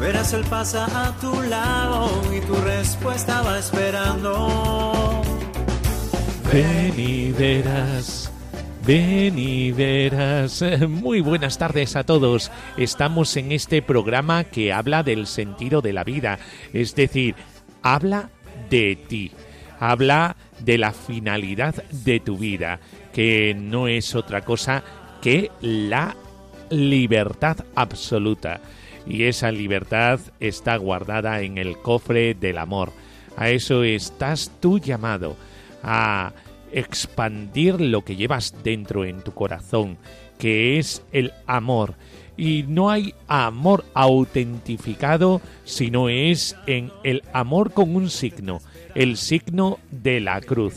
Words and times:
verás 0.00 0.32
él 0.32 0.44
pasa 0.48 0.86
a 1.06 1.16
tu 1.18 1.42
lado 1.42 2.10
y 2.34 2.40
tu 2.40 2.54
respuesta 2.56 3.42
va 3.42 3.58
esperando. 3.58 5.22
Ven 6.52 6.94
y 6.96 7.32
verás. 7.32 8.30
Ven 8.86 9.38
y 9.38 9.72
verás. 9.72 10.62
Muy 10.88 11.20
buenas 11.20 11.58
tardes 11.58 11.96
a 11.96 12.04
todos. 12.04 12.50
Estamos 12.76 13.36
en 13.36 13.52
este 13.52 13.82
programa 13.82 14.44
que 14.44 14.72
habla 14.72 15.02
del 15.02 15.26
sentido 15.26 15.82
de 15.82 15.92
la 15.92 16.04
vida, 16.04 16.38
es 16.72 16.94
decir, 16.94 17.34
habla 17.82 18.30
de 18.70 18.96
ti, 19.08 19.32
habla 19.80 20.36
de 20.60 20.78
la 20.78 20.92
finalidad 20.92 21.74
de 21.90 22.20
tu 22.20 22.38
vida, 22.38 22.80
que 23.12 23.54
no 23.58 23.88
es 23.88 24.14
otra 24.14 24.42
cosa 24.42 24.82
que 25.20 25.50
la 25.60 26.14
libertad 26.70 27.58
absoluta. 27.74 28.60
Y 29.06 29.24
esa 29.24 29.52
libertad 29.52 30.20
está 30.40 30.76
guardada 30.76 31.40
en 31.42 31.58
el 31.58 31.78
cofre 31.78 32.34
del 32.34 32.58
amor. 32.58 32.92
A 33.36 33.50
eso 33.50 33.84
estás 33.84 34.50
tú 34.60 34.78
llamado, 34.78 35.36
a 35.82 36.32
expandir 36.72 37.80
lo 37.80 38.04
que 38.04 38.16
llevas 38.16 38.54
dentro 38.62 39.04
en 39.04 39.22
tu 39.22 39.32
corazón, 39.32 39.96
que 40.38 40.78
es 40.78 41.02
el 41.12 41.32
amor. 41.46 41.94
Y 42.36 42.64
no 42.68 42.90
hay 42.90 43.14
amor 43.28 43.84
autentificado 43.94 45.40
si 45.64 45.90
no 45.90 46.08
es 46.08 46.56
en 46.66 46.90
el 47.02 47.22
amor 47.32 47.72
con 47.72 47.96
un 47.96 48.10
signo, 48.10 48.60
el 48.94 49.16
signo 49.16 49.78
de 49.90 50.20
la 50.20 50.40
cruz, 50.40 50.74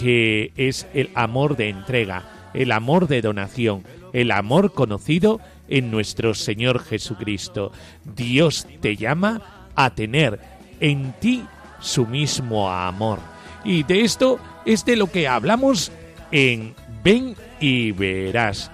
que 0.00 0.52
es 0.56 0.86
el 0.94 1.10
amor 1.14 1.56
de 1.56 1.68
entrega, 1.68 2.50
el 2.54 2.72
amor 2.72 3.06
de 3.06 3.20
donación, 3.20 3.84
el 4.14 4.30
amor 4.30 4.72
conocido 4.72 5.40
en 5.68 5.90
nuestro 5.90 6.34
Señor 6.34 6.82
Jesucristo. 6.82 7.72
Dios 8.04 8.66
te 8.80 8.96
llama 8.96 9.70
a 9.74 9.90
tener 9.90 10.40
en 10.80 11.12
ti 11.20 11.44
su 11.80 12.06
mismo 12.06 12.70
amor. 12.70 13.18
Y 13.64 13.82
de 13.82 14.02
esto 14.02 14.38
es 14.64 14.84
de 14.84 14.96
lo 14.96 15.10
que 15.10 15.28
hablamos 15.28 15.92
en 16.30 16.74
Ven 17.02 17.36
y 17.60 17.92
Verás, 17.92 18.70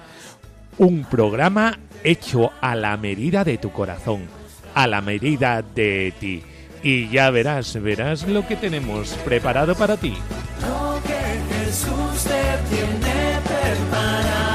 un 0.79 1.05
programa 1.05 1.79
hecho 2.03 2.53
a 2.61 2.75
la 2.75 2.97
medida 2.97 3.45
de 3.45 3.59
tu 3.59 3.71
corazón, 3.71 4.27
a 4.75 4.87
la 4.87 5.01
medida 5.01 5.63
de 5.63 6.13
ti. 6.19 6.43
Y 6.83 7.09
ya 7.09 7.31
verás, 7.31 7.81
verás 7.81 8.29
lo 8.29 8.47
que 8.47 8.57
tenemos 8.57 9.11
preparado 9.25 9.75
para 9.75 9.97
ti. 9.97 10.15
Lo 10.61 11.01
que 11.03 11.55
Jesús 11.55 12.25
te 12.25 12.75
tiene 12.75 13.41
preparado. 13.43 14.54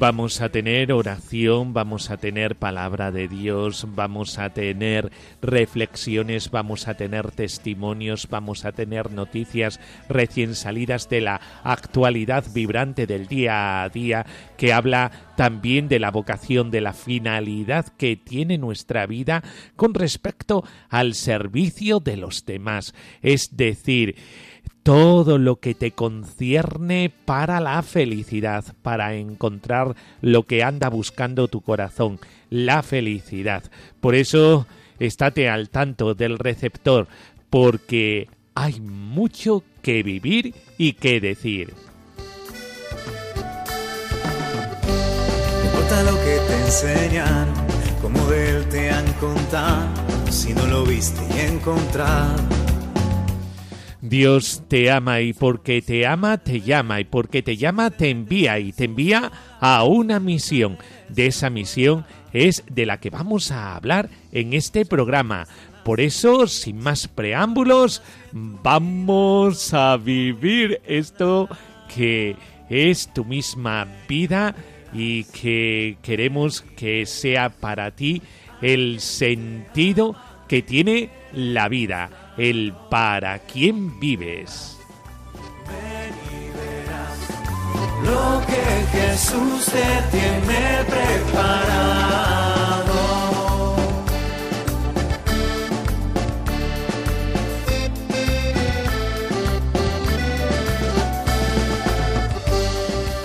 Vamos 0.00 0.40
a 0.42 0.48
tener 0.48 0.92
oración, 0.92 1.74
vamos 1.74 2.10
a 2.10 2.18
tener 2.18 2.54
palabra 2.54 3.10
de 3.10 3.26
Dios, 3.26 3.84
vamos 3.96 4.38
a 4.38 4.50
tener 4.50 5.10
reflexiones, 5.42 6.52
vamos 6.52 6.86
a 6.86 6.94
tener 6.94 7.32
testimonios, 7.32 8.28
vamos 8.30 8.64
a 8.64 8.70
tener 8.70 9.10
noticias 9.10 9.80
recién 10.08 10.54
salidas 10.54 11.08
de 11.08 11.22
la 11.22 11.40
actualidad 11.64 12.44
vibrante 12.54 13.08
del 13.08 13.26
día 13.26 13.82
a 13.82 13.88
día 13.88 14.24
que 14.56 14.72
habla 14.72 15.10
también 15.36 15.88
de 15.88 15.98
la 15.98 16.12
vocación, 16.12 16.70
de 16.70 16.80
la 16.80 16.92
finalidad 16.92 17.86
que 17.96 18.14
tiene 18.14 18.56
nuestra 18.56 19.04
vida 19.06 19.42
con 19.74 19.94
respecto 19.94 20.62
al 20.90 21.14
servicio 21.14 21.98
de 21.98 22.18
los 22.18 22.46
demás. 22.46 22.94
Es 23.20 23.56
decir, 23.56 24.14
todo 24.88 25.36
lo 25.36 25.56
que 25.56 25.74
te 25.74 25.90
concierne 25.90 27.12
para 27.26 27.60
la 27.60 27.82
felicidad, 27.82 28.64
para 28.80 29.16
encontrar 29.16 29.94
lo 30.22 30.44
que 30.44 30.62
anda 30.62 30.88
buscando 30.88 31.46
tu 31.46 31.60
corazón, 31.60 32.18
la 32.48 32.82
felicidad. 32.82 33.62
Por 34.00 34.14
eso, 34.14 34.66
estate 34.98 35.50
al 35.50 35.68
tanto 35.68 36.14
del 36.14 36.38
receptor, 36.38 37.06
porque 37.50 38.30
hay 38.54 38.80
mucho 38.80 39.62
que 39.82 40.02
vivir 40.02 40.54
y 40.78 40.94
que 40.94 41.20
decir. 41.20 41.74
Importa 45.64 46.02
lo 46.04 46.16
que 46.16 46.38
te 46.48 46.64
enseñan, 46.64 47.46
como 48.00 48.24
de 48.30 48.56
él 48.56 48.68
te 48.70 48.90
han 48.90 49.12
contado, 49.20 49.86
si 50.30 50.54
no 50.54 50.66
lo 50.66 50.86
viste 50.86 51.20
y. 51.42 52.67
Dios 54.08 54.62
te 54.68 54.90
ama 54.90 55.20
y 55.20 55.34
porque 55.34 55.82
te 55.82 56.06
ama 56.06 56.38
te 56.38 56.62
llama 56.62 57.00
y 57.00 57.04
porque 57.04 57.42
te 57.42 57.58
llama 57.58 57.90
te 57.90 58.08
envía 58.08 58.58
y 58.58 58.72
te 58.72 58.84
envía 58.84 59.30
a 59.60 59.84
una 59.84 60.18
misión. 60.18 60.78
De 61.10 61.26
esa 61.26 61.50
misión 61.50 62.06
es 62.32 62.64
de 62.70 62.86
la 62.86 63.00
que 63.00 63.10
vamos 63.10 63.50
a 63.50 63.76
hablar 63.76 64.08
en 64.32 64.54
este 64.54 64.86
programa. 64.86 65.46
Por 65.84 66.00
eso, 66.00 66.46
sin 66.46 66.78
más 66.78 67.06
preámbulos, 67.08 68.02
vamos 68.32 69.74
a 69.74 69.96
vivir 69.96 70.80
esto 70.86 71.48
que 71.94 72.36
es 72.70 73.12
tu 73.12 73.24
misma 73.24 73.86
vida 74.08 74.54
y 74.92 75.24
que 75.24 75.98
queremos 76.02 76.62
que 76.76 77.04
sea 77.04 77.50
para 77.50 77.90
ti 77.90 78.22
el 78.62 79.00
sentido 79.00 80.16
que 80.48 80.62
tiene 80.62 81.10
la 81.32 81.68
vida, 81.68 82.10
el 82.38 82.72
para 82.88 83.40
quién 83.40 83.98
vives. 83.98 84.78
Ven 85.66 86.14
y 86.30 86.46
lo 88.06 88.40
que 88.46 88.64
Jesús 88.96 89.64
te 89.66 90.02
tiene 90.12 90.84
preparado. 90.84 92.28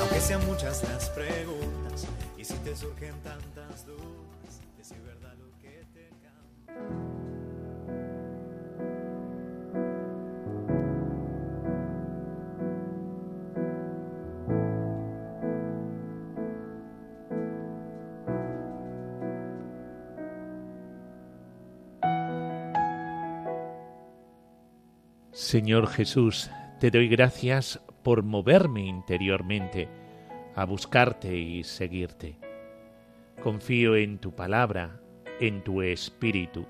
Aunque 0.02 0.20
sean 0.20 0.42
Señor 25.54 25.86
Jesús, 25.86 26.50
te 26.80 26.90
doy 26.90 27.08
gracias 27.08 27.80
por 28.02 28.24
moverme 28.24 28.88
interiormente 28.88 29.88
a 30.56 30.66
buscarte 30.66 31.38
y 31.38 31.64
seguirte. 31.64 32.40
Confío 33.40 33.96
en 33.96 34.18
tu 34.18 34.34
palabra, 34.34 35.00
en 35.40 35.64
tu 35.64 35.84
espíritu, 35.84 36.66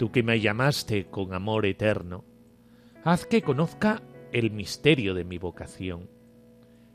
tú 0.00 0.10
que 0.10 0.24
me 0.24 0.40
llamaste 0.40 1.04
con 1.04 1.32
amor 1.32 1.64
eterno. 1.64 2.24
Haz 3.04 3.24
que 3.24 3.40
conozca 3.40 4.02
el 4.32 4.50
misterio 4.50 5.14
de 5.14 5.22
mi 5.22 5.38
vocación, 5.38 6.10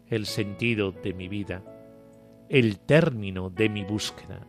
el 0.09 0.25
sentido 0.25 0.91
de 0.91 1.13
mi 1.13 1.29
vida, 1.29 1.63
el 2.49 2.79
término 2.79 3.49
de 3.49 3.69
mi 3.69 3.85
búsqueda. 3.85 4.45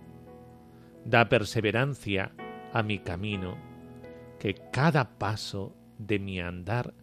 Da 1.05 1.29
perseverancia 1.29 2.33
a 2.73 2.83
mi 2.83 2.99
camino, 2.99 3.57
que 4.41 4.55
cada 4.73 5.19
paso 5.19 5.78
de 5.99 6.19
mi 6.19 6.41
andar 6.41 6.95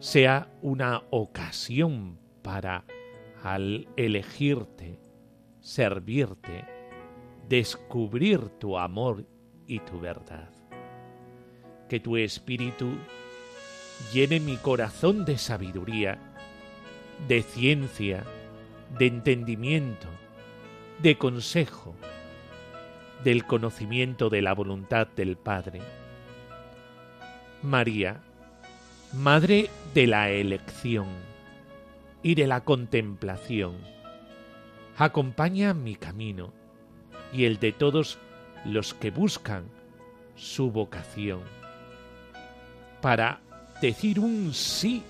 sea 0.00 0.48
una 0.60 1.02
ocasión 1.10 2.18
para, 2.42 2.84
al 3.42 3.88
elegirte, 3.96 4.98
servirte, 5.60 6.66
descubrir 7.48 8.50
tu 8.58 8.78
amor 8.78 9.24
y 9.66 9.80
tu 9.80 9.98
verdad. 9.98 10.50
Que 11.88 12.00
tu 12.00 12.18
espíritu 12.18 12.98
llene 14.12 14.40
mi 14.40 14.56
corazón 14.56 15.24
de 15.24 15.38
sabiduría, 15.38 16.18
de 17.26 17.42
ciencia, 17.42 18.24
de 18.98 19.06
entendimiento, 19.06 20.08
de 21.02 21.16
consejo, 21.16 21.94
del 23.22 23.46
conocimiento 23.46 24.28
de 24.28 24.42
la 24.42 24.52
voluntad 24.52 25.06
del 25.06 25.36
Padre. 25.36 25.80
María, 27.64 28.20
Madre 29.14 29.70
de 29.94 30.06
la 30.06 30.28
elección 30.28 31.06
y 32.22 32.34
de 32.34 32.46
la 32.46 32.62
contemplación, 32.62 33.78
acompaña 34.98 35.72
mi 35.72 35.94
camino 35.94 36.52
y 37.32 37.44
el 37.44 37.58
de 37.58 37.72
todos 37.72 38.18
los 38.66 38.92
que 38.92 39.10
buscan 39.10 39.64
su 40.36 40.70
vocación 40.70 41.40
para 43.00 43.40
decir 43.80 44.20
un 44.20 44.52
sí 44.52 45.02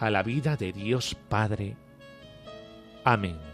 a 0.00 0.10
la 0.10 0.24
vida 0.24 0.56
de 0.56 0.72
Dios 0.72 1.14
Padre. 1.28 1.76
Amén. 3.04 3.51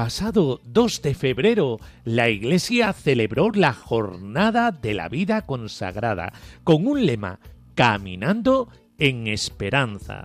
Pasado 0.00 0.62
2 0.64 1.02
de 1.02 1.14
febrero, 1.14 1.78
la 2.04 2.30
Iglesia 2.30 2.94
celebró 2.94 3.50
la 3.50 3.74
Jornada 3.74 4.72
de 4.72 4.94
la 4.94 5.10
Vida 5.10 5.42
Consagrada 5.42 6.32
con 6.64 6.86
un 6.86 7.04
lema, 7.04 7.38
Caminando 7.74 8.70
en 8.96 9.26
Esperanza. 9.26 10.24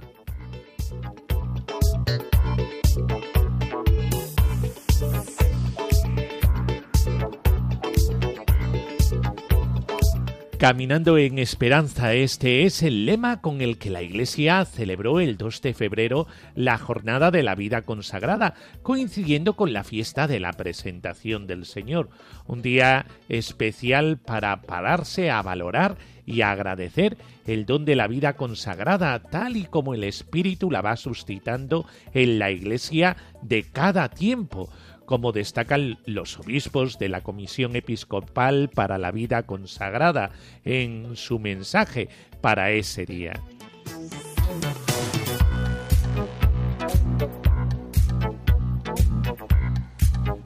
Caminando 10.57 11.17
en 11.17 11.37
esperanza, 11.37 12.13
este 12.13 12.63
es 12.63 12.81
el 12.81 13.05
lema 13.05 13.41
con 13.41 13.59
el 13.59 13.77
que 13.77 13.89
la 13.89 14.01
Iglesia 14.01 14.63
celebró 14.63 15.19
el 15.19 15.35
2 15.35 15.61
de 15.61 15.73
febrero 15.73 16.27
la 16.55 16.77
Jornada 16.77 17.29
de 17.29 17.43
la 17.43 17.55
Vida 17.55 17.81
Consagrada, 17.81 18.53
coincidiendo 18.81 19.57
con 19.57 19.73
la 19.73 19.83
fiesta 19.83 20.27
de 20.27 20.39
la 20.39 20.53
presentación 20.53 21.45
del 21.45 21.65
Señor, 21.65 22.09
un 22.47 22.61
día 22.61 23.05
especial 23.27 24.17
para 24.17 24.61
pararse 24.61 25.29
a 25.29 25.41
valorar 25.41 25.97
y 26.25 26.41
agradecer 26.41 27.17
el 27.45 27.65
don 27.65 27.83
de 27.83 27.97
la 27.97 28.07
vida 28.07 28.37
consagrada, 28.37 29.19
tal 29.19 29.57
y 29.57 29.65
como 29.65 29.93
el 29.93 30.05
Espíritu 30.05 30.71
la 30.71 30.81
va 30.81 30.95
suscitando 30.95 31.85
en 32.13 32.39
la 32.39 32.49
Iglesia 32.49 33.17
de 33.41 33.63
cada 33.63 34.07
tiempo 34.09 34.69
como 35.05 35.31
destacan 35.31 35.97
los 36.05 36.39
obispos 36.39 36.97
de 36.99 37.09
la 37.09 37.21
Comisión 37.21 37.75
Episcopal 37.75 38.69
para 38.73 38.97
la 38.97 39.11
Vida 39.11 39.43
Consagrada 39.43 40.31
en 40.63 41.15
su 41.15 41.39
mensaje 41.39 42.09
para 42.41 42.71
ese 42.71 43.05
día. 43.05 43.33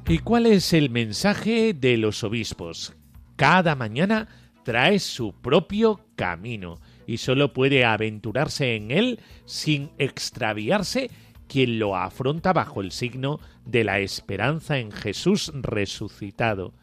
¿Y 0.08 0.18
cuál 0.20 0.48
es 0.48 0.74
el 0.74 0.90
mensaje 0.90 1.74
de 1.74 1.98
los 1.98 2.24
obispos? 2.24 2.96
Cada 3.36 3.76
mañana 3.76 4.28
trae 4.64 5.00
su 5.00 5.34
propio 5.34 6.00
camino 6.16 6.80
y 7.06 7.18
solo 7.18 7.54
puede 7.54 7.86
aventurarse 7.86 8.76
en 8.76 8.92
él 8.92 9.20
sin 9.46 9.92
extraviarse 9.98 11.12
quien 11.48 11.80
lo 11.80 11.96
afronta 11.96 12.54
bajo 12.54 12.82
el 12.82 12.92
signo 12.92 13.40
de 13.72 13.84
la 13.84 14.00
esperanza 14.00 14.80
en 14.80 14.92
Jesús 14.92 15.52
resucitado. 15.54 16.74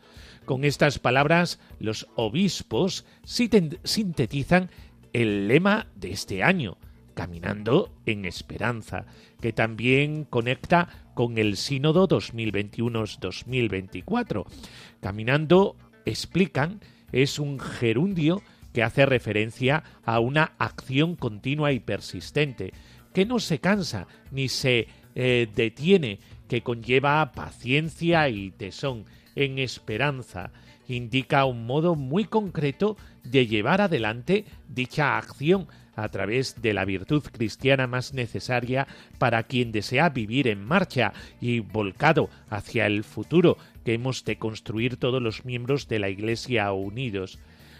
Con 0.44 0.64
estas 0.64 0.98
palabras, 0.98 1.58
los 1.80 2.06
obispos 2.14 3.06
sintetizan 3.24 4.68
el 5.12 5.48
lema 5.48 5.88
de 5.96 6.12
este 6.12 6.42
año, 6.42 6.78
Caminando 7.14 7.92
en 8.04 8.24
Esperanza, 8.26 9.06
que 9.40 9.52
también 9.52 10.24
conecta 10.24 10.88
con 11.14 11.38
el 11.38 11.56
Sínodo 11.56 12.06
2021-2024. 12.06 14.44
Caminando, 15.00 15.76
explican, 16.04 16.80
es 17.12 17.38
un 17.38 17.58
gerundio 17.58 18.42
que 18.74 18.82
hace 18.82 19.06
referencia 19.06 19.82
a 20.04 20.20
una 20.20 20.52
acción 20.58 21.16
continua 21.16 21.72
y 21.72 21.80
persistente, 21.80 22.74
que 23.14 23.24
no 23.24 23.38
se 23.38 23.58
cansa 23.58 24.06
ni 24.30 24.50
se 24.50 24.88
eh, 25.14 25.48
detiene, 25.54 26.18
que 26.48 26.62
conlleva 26.62 27.32
paciencia 27.32 28.28
y 28.28 28.50
tesón, 28.50 29.04
en 29.34 29.58
esperanza, 29.58 30.50
indica 30.88 31.44
un 31.44 31.66
modo 31.66 31.94
muy 31.94 32.25
concreto 32.25 32.96
de 33.22 33.46
llevar 33.46 33.81
adelante 33.81 34.44
dicha 34.69 35.19
acción 35.19 35.69
a 35.94 36.08
través 36.08 36.60
de 36.60 36.75
la 36.75 36.84
virtud 36.84 37.22
cristiana 37.32 37.87
más 37.87 38.12
necesaria 38.12 38.87
para 39.19 39.43
quien 39.44 39.72
desea 39.72 40.10
vivir 40.10 40.46
en 40.46 40.62
marcha 40.62 41.12
y 41.40 41.60
volcado 41.60 42.28
hacia 42.50 42.87
el 42.87 43.02
futuro 43.02 43.56
que 43.84 43.94
hemos 43.94 44.25
de 44.25 44.38
construir 44.38 44.98
todos 44.98 45.22
los 45.22 45.44
miembros 45.44 45.88
de 45.88 45.98
la 45.98 46.10
Iglesia 46.10 46.70
unidos. 46.72 47.38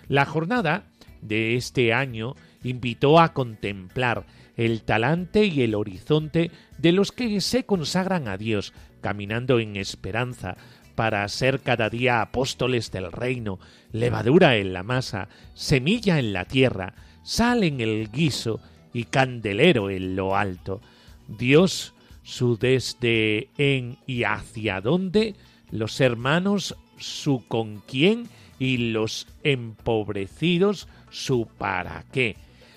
La 0.09 0.25
jornada 0.25 0.85
de 1.21 1.57
este 1.57 1.93
año 1.93 2.35
invitó 2.67 3.21
a 3.21 3.33
contemplar 3.33 4.27
el 4.57 4.83
talante 4.83 5.45
y 5.45 5.63
el 5.63 5.75
horizonte 5.75 6.51
de 6.79 6.93
los 6.93 7.13
que 7.13 7.41
se 7.41 7.65
consagran 7.65 8.27
a 8.27 8.37
Dios, 8.37 8.73
caminando 9.01 9.61
en 9.61 9.77
esperanza, 9.77 10.57
para 10.95 11.29
ser 11.29 11.61
cada 11.61 11.91
día 11.91 12.23
apóstoles 12.23 12.91
del 12.91 13.13
reino, 13.13 13.61
levadura 13.93 14.57
en 14.57 14.73
la 14.73 14.83
masa, 14.83 15.29
semilla 15.55 16.19
en 16.19 16.33
la 16.33 16.47
tierra, 16.47 16.95
sal 17.23 17.63
en 17.65 17.81
el 17.81 18.11
guiso 18.11 18.61
y 18.93 19.05
candelero 19.05 19.91
en 19.91 20.17
lo 20.17 20.37
alto. 20.37 20.81
Dios, 21.29 21.93
su 22.23 22.57
desde 22.57 23.51
en 23.59 23.99
y 24.07 24.25
hacia 24.25 24.81
dónde, 24.81 25.35
los 25.71 26.01
hermanos, 26.01 26.75
su 26.99 27.45
con 27.47 27.83
quién 27.87 28.27
y 28.59 28.79
los 28.79 29.29
empobrecidos, 29.43 30.89
su 31.11 31.47
para 31.59 32.05
qué 32.11 32.37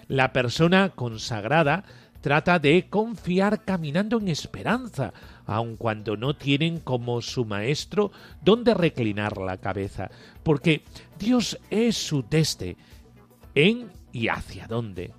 la 0.09 0.33
persona 0.33 0.89
consagrada 0.89 1.85
trata 2.19 2.59
de 2.59 2.87
confiar 2.89 3.63
caminando 3.63 4.17
en 4.17 4.27
esperanza, 4.27 5.13
aun 5.45 5.77
cuando 5.77 6.17
no 6.17 6.35
tienen 6.35 6.79
como 6.79 7.21
su 7.21 7.45
maestro 7.45 8.11
donde 8.41 8.73
reclinar 8.73 9.37
la 9.37 9.57
cabeza, 9.57 10.09
porque 10.43 10.83
Dios 11.17 11.57
es 11.69 11.95
su 11.95 12.23
teste, 12.23 12.75
en 13.55 13.91
y 14.11 14.27
hacia 14.27 14.67
dónde. 14.67 15.13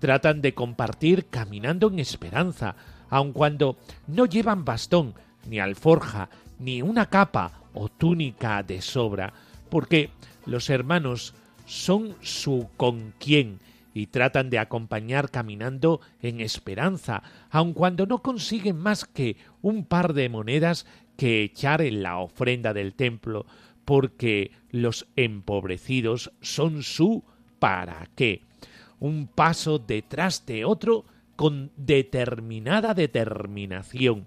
Tratan 0.00 0.40
de 0.40 0.54
compartir 0.54 1.26
caminando 1.26 1.88
en 1.88 2.00
esperanza, 2.00 2.74
aun 3.10 3.32
cuando 3.32 3.76
no 4.08 4.24
llevan 4.24 4.64
bastón, 4.64 5.14
ni 5.46 5.60
alforja, 5.60 6.30
ni 6.58 6.82
una 6.82 7.06
capa 7.06 7.60
o 7.74 7.88
túnica 7.88 8.62
de 8.62 8.80
sobra, 8.80 9.32
porque 9.68 10.10
los 10.46 10.70
hermanos 10.70 11.34
son 11.66 12.16
su 12.22 12.68
con 12.76 13.12
quien 13.18 13.60
y 13.94 14.06
tratan 14.06 14.50
de 14.50 14.58
acompañar 14.58 15.30
caminando 15.30 16.00
en 16.20 16.40
esperanza, 16.40 17.22
aun 17.50 17.72
cuando 17.72 18.06
no 18.06 18.22
consiguen 18.22 18.76
más 18.76 19.04
que 19.04 19.36
un 19.62 19.84
par 19.84 20.14
de 20.14 20.28
monedas 20.28 20.86
que 21.16 21.42
echar 21.42 21.82
en 21.82 22.02
la 22.02 22.18
ofrenda 22.18 22.72
del 22.72 22.94
templo, 22.94 23.46
porque 23.84 24.52
los 24.70 25.06
empobrecidos 25.16 26.32
son 26.40 26.82
su 26.82 27.24
para 27.58 28.08
qué. 28.14 28.42
Un 29.00 29.26
paso 29.26 29.78
detrás 29.78 30.46
de 30.46 30.64
otro 30.64 31.04
con 31.36 31.72
determinada 31.76 32.94
determinación. 32.94 34.26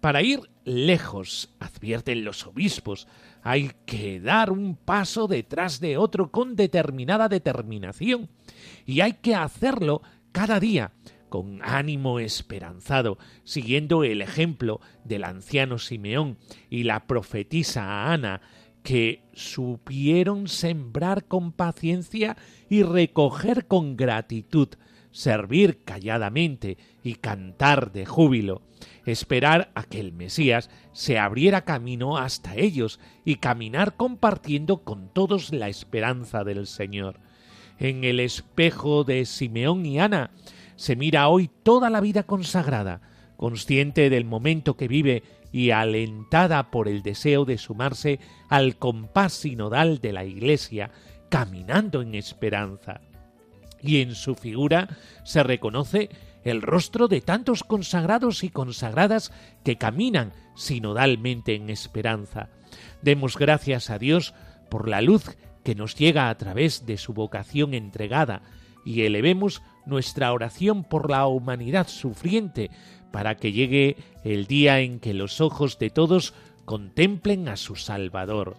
Para 0.00 0.22
ir 0.22 0.40
lejos, 0.64 1.50
advierten 1.60 2.24
los 2.24 2.46
obispos, 2.46 3.08
hay 3.42 3.72
que 3.86 4.20
dar 4.20 4.50
un 4.50 4.76
paso 4.76 5.26
detrás 5.26 5.80
de 5.80 5.96
otro 5.96 6.30
con 6.30 6.56
determinada 6.56 7.28
determinación 7.28 8.28
y 8.86 9.00
hay 9.00 9.14
que 9.14 9.34
hacerlo 9.34 10.02
cada 10.32 10.60
día 10.60 10.92
con 11.28 11.60
ánimo 11.62 12.20
esperanzado, 12.20 13.18
siguiendo 13.42 14.04
el 14.04 14.22
ejemplo 14.22 14.80
del 15.04 15.24
anciano 15.24 15.78
Simeón 15.78 16.38
y 16.70 16.84
la 16.84 17.08
profetisa 17.08 18.12
Ana, 18.12 18.40
que 18.84 19.24
supieron 19.32 20.46
sembrar 20.46 21.24
con 21.24 21.50
paciencia 21.50 22.36
y 22.68 22.82
recoger 22.82 23.66
con 23.66 23.96
gratitud, 23.96 24.68
servir 25.10 25.82
calladamente 25.84 26.76
y 27.02 27.14
cantar 27.14 27.90
de 27.92 28.06
júbilo, 28.06 28.62
esperar 29.06 29.72
a 29.74 29.84
que 29.84 30.00
el 30.00 30.12
Mesías 30.12 30.70
se 30.92 31.18
abriera 31.18 31.64
camino 31.64 32.18
hasta 32.18 32.54
ellos 32.56 33.00
y 33.24 33.36
caminar 33.36 33.96
compartiendo 33.96 34.84
con 34.84 35.08
todos 35.12 35.52
la 35.52 35.68
esperanza 35.68 36.44
del 36.44 36.66
Señor. 36.66 37.18
En 37.78 38.04
el 38.04 38.20
espejo 38.20 39.04
de 39.04 39.24
Simeón 39.24 39.84
y 39.84 39.98
Ana 39.98 40.30
se 40.76 40.96
mira 40.96 41.28
hoy 41.28 41.50
toda 41.62 41.90
la 41.90 42.00
vida 42.00 42.22
consagrada, 42.22 43.00
consciente 43.36 44.10
del 44.10 44.24
momento 44.24 44.76
que 44.76 44.88
vive 44.88 45.22
y 45.52 45.70
alentada 45.70 46.70
por 46.70 46.88
el 46.88 47.02
deseo 47.02 47.44
de 47.44 47.58
sumarse 47.58 48.20
al 48.48 48.76
compás 48.76 49.32
sinodal 49.32 50.00
de 50.00 50.12
la 50.12 50.24
Iglesia, 50.24 50.90
caminando 51.28 52.02
en 52.02 52.14
esperanza. 52.14 53.00
Y 53.82 54.00
en 54.00 54.14
su 54.14 54.34
figura 54.34 54.88
se 55.24 55.42
reconoce 55.42 56.10
el 56.42 56.62
rostro 56.62 57.08
de 57.08 57.20
tantos 57.20 57.64
consagrados 57.64 58.44
y 58.44 58.50
consagradas 58.50 59.32
que 59.64 59.76
caminan 59.76 60.32
sinodalmente 60.54 61.54
en 61.54 61.70
esperanza. 61.70 62.48
Demos 63.02 63.36
gracias 63.36 63.90
a 63.90 63.98
Dios 63.98 64.34
por 64.68 64.88
la 64.88 65.02
luz 65.02 65.36
que 65.64 65.74
nos 65.74 65.96
llega 65.96 66.28
a 66.28 66.36
través 66.36 66.86
de 66.86 66.96
su 66.98 67.12
vocación 67.14 67.74
entregada 67.74 68.42
y 68.84 69.02
elevemos 69.02 69.62
nuestra 69.86 70.32
oración 70.32 70.84
por 70.84 71.10
la 71.10 71.26
humanidad 71.26 71.88
sufriente 71.88 72.70
para 73.10 73.36
que 73.36 73.52
llegue 73.52 73.96
el 74.24 74.46
día 74.46 74.80
en 74.80 75.00
que 75.00 75.14
los 75.14 75.40
ojos 75.40 75.78
de 75.78 75.90
todos 75.90 76.34
contemplen 76.64 77.48
a 77.48 77.56
su 77.56 77.76
Salvador. 77.76 78.56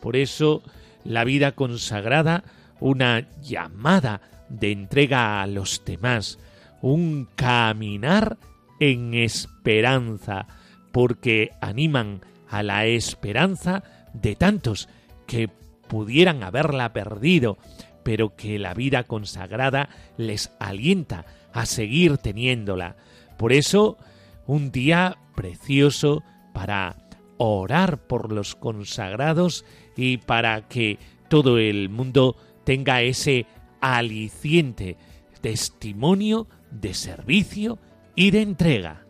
Por 0.00 0.16
eso, 0.16 0.62
la 1.04 1.24
vida 1.24 1.52
consagrada, 1.52 2.44
una 2.80 3.28
llamada 3.40 4.20
de 4.48 4.72
entrega 4.72 5.42
a 5.42 5.46
los 5.46 5.84
demás, 5.84 6.38
un 6.80 7.28
caminar 7.34 8.38
en 8.80 9.14
esperanza, 9.14 10.46
porque 10.92 11.50
animan 11.60 12.20
a 12.48 12.62
la 12.62 12.86
esperanza 12.86 13.82
de 14.14 14.36
tantos 14.36 14.88
que 15.26 15.50
pudieran 15.88 16.42
haberla 16.42 16.92
perdido, 16.92 17.58
pero 18.02 18.36
que 18.36 18.58
la 18.58 18.74
vida 18.74 19.04
consagrada 19.04 19.88
les 20.16 20.52
alienta 20.60 21.24
a 21.52 21.66
seguir 21.66 22.18
teniéndola. 22.18 22.96
Por 23.36 23.52
eso, 23.52 23.98
un 24.46 24.70
día 24.70 25.18
precioso 25.34 26.22
para 26.52 26.96
orar 27.38 27.98
por 28.06 28.32
los 28.32 28.54
consagrados 28.54 29.64
y 29.96 30.18
para 30.18 30.68
que 30.68 30.98
todo 31.28 31.58
el 31.58 31.88
mundo 31.88 32.36
tenga 32.64 33.02
ese 33.02 33.46
aliciente 33.80 34.96
testimonio 35.40 36.48
de 36.70 36.94
servicio 36.94 37.78
y 38.14 38.30
de 38.30 38.42
entrega. 38.42 39.07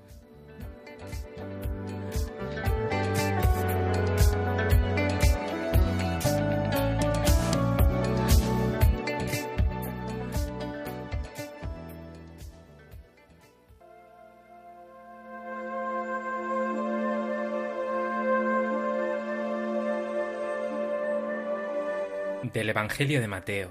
Del 22.53 22.71
Evangelio 22.71 23.21
de 23.21 23.29
Mateo. 23.29 23.69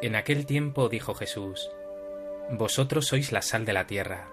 En 0.00 0.16
aquel 0.16 0.46
tiempo 0.46 0.88
dijo 0.88 1.14
Jesús, 1.14 1.70
vosotros 2.50 3.06
sois 3.06 3.30
la 3.30 3.40
sal 3.40 3.64
de 3.64 3.72
la 3.72 3.86
tierra, 3.86 4.26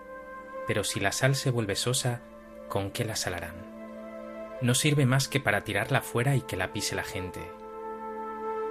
pero 0.65 0.83
si 0.83 0.99
la 0.99 1.11
sal 1.11 1.35
se 1.35 1.51
vuelve 1.51 1.75
sosa, 1.75 2.21
¿con 2.69 2.89
qué 2.89 3.05
la 3.05 3.15
salarán? 3.15 4.57
No 4.61 4.73
sirve 4.73 5.05
más 5.05 5.27
que 5.27 5.39
para 5.39 5.63
tirarla 5.63 6.01
fuera 6.01 6.35
y 6.35 6.41
que 6.41 6.57
la 6.57 6.73
pise 6.73 6.95
la 6.95 7.03
gente. 7.03 7.39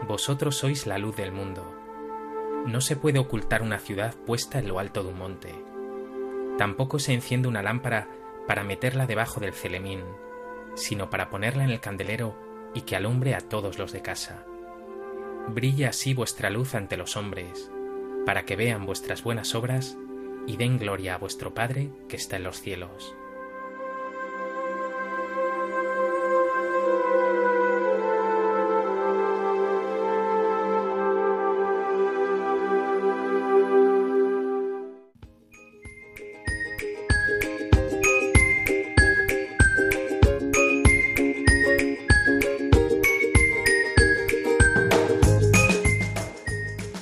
Vosotros 0.09 0.57
sois 0.57 0.89
la 0.89 0.99
luz 0.99 1.15
del 1.15 1.31
mundo. 1.31 1.63
No 2.67 2.81
se 2.81 2.97
puede 2.97 3.21
ocultar 3.21 3.63
una 3.63 3.79
ciudad 3.79 4.17
puesta 4.27 4.59
en 4.59 4.67
lo 4.67 4.81
alto 4.81 5.05
de 5.05 5.11
un 5.11 5.19
monte. 5.19 5.55
Tampoco 6.59 6.99
se 6.99 7.13
enciende 7.13 7.47
una 7.47 7.63
lámpara 7.63 8.09
para 8.49 8.65
meterla 8.65 9.07
debajo 9.07 9.39
del 9.39 9.53
celemín, 9.53 10.03
sino 10.75 11.11
para 11.11 11.31
ponerla 11.31 11.63
en 11.63 11.71
el 11.71 11.81
candelero 11.81 12.48
y 12.75 12.83
que 12.83 12.97
alumbre 12.97 13.35
a 13.35 13.41
todos 13.41 13.79
los 13.79 13.93
de 13.93 14.03
casa. 14.03 14.45
Brilla 15.49 15.91
así 15.91 16.15
vuestra 16.15 16.51
luz 16.51 16.75
ante 16.75 16.97
los 16.97 17.17
hombres, 17.17 17.71
para 18.27 18.45
que 18.45 18.57
vean 18.57 18.87
vuestras 18.87 19.23
buenas 19.23 19.55
obras 19.55 19.97
y 20.47 20.57
den 20.57 20.79
gloria 20.79 21.15
a 21.15 21.19
vuestro 21.19 21.55
Padre 21.55 21.91
que 22.09 22.17
está 22.17 22.37
en 22.37 22.45
los 22.45 22.61
cielos. 22.61 23.15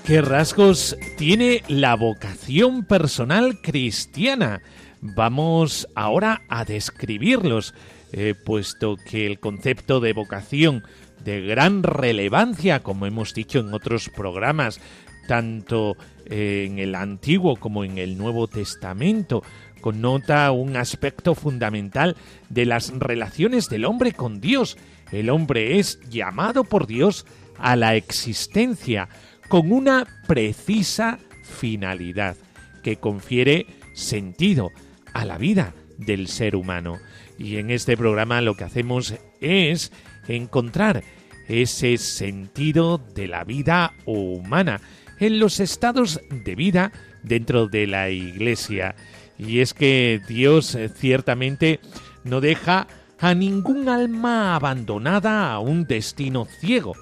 ¿Qué 0.07 0.23
rasgos 0.23 0.97
tiene 1.17 1.65
la 1.67 1.97
vocación 1.97 2.85
personal 2.85 3.61
cristiana? 3.61 4.63
Vamos 5.01 5.89
ahora 5.97 6.43
a 6.49 6.65
describirlos, 6.65 7.75
eh, 8.13 8.35
puesto 8.45 8.99
que 9.05 9.27
el 9.27 9.41
concepto 9.41 9.99
de 9.99 10.13
vocación 10.13 10.85
de 11.25 11.41
gran 11.41 11.83
relevancia, 11.83 12.85
como 12.85 13.07
hemos 13.07 13.35
dicho 13.35 13.59
en 13.59 13.75
otros 13.75 14.09
programas, 14.09 14.81
tanto 15.27 15.97
en 16.27 16.79
el 16.79 16.95
Antiguo 16.95 17.57
como 17.57 17.83
en 17.83 17.99
el 17.99 18.17
Nuevo 18.17 18.47
Testamento, 18.47 19.43
connota 19.81 20.53
un 20.53 20.77
aspecto 20.77 21.35
fundamental 21.35 22.17
de 22.49 22.65
las 22.65 22.97
relaciones 22.97 23.69
del 23.69 23.85
hombre 23.85 24.13
con 24.13 24.41
Dios. 24.41 24.79
El 25.11 25.31
hombre 25.31 25.81
es 25.81 25.99
llamado 26.09 26.63
por 26.63 26.87
Dios 26.87 27.27
a 27.59 27.75
la 27.75 27.97
existencia, 27.97 29.09
con 29.49 29.73
una 29.73 30.07
precisa 30.27 31.19
finalidad 31.43 32.37
que 32.83 32.97
confiere 32.97 33.67
sentido 33.95 34.71
a 35.13 35.25
la 35.25 35.39
vida 35.39 35.75
del 35.99 36.29
ser 36.29 36.57
humano. 36.57 36.99
Y 37.39 37.57
en 37.57 37.71
este 37.71 37.97
programa 37.97 38.41
lo 38.41 38.55
que 38.55 38.65
hacemos 38.65 39.15
es 39.41 39.93
encontrar 40.29 41.03
ese 41.49 41.97
sentido 41.99 42.99
de 42.99 43.29
la 43.29 43.45
vida 43.45 43.93
humana 44.05 44.81
en 45.19 45.39
los 45.39 45.61
estados 45.61 46.21
de 46.31 46.55
vida 46.55 46.93
dentro 47.23 47.69
de 47.69 47.87
la 47.87 48.11
Iglesia. 48.11 48.95
Y 49.39 49.61
es 49.61 49.75
que 49.75 50.21
Dios 50.29 50.75
eh, 50.75 50.89
ciertamente 50.89 51.81
no 52.25 52.41
deja 52.41 52.87
a 53.19 53.35
ningún 53.35 53.89
alma 53.89 54.55
abandonada 54.55 55.53
a 55.53 55.59
un 55.59 55.87
destino 55.87 56.47
ciego. 56.61 56.95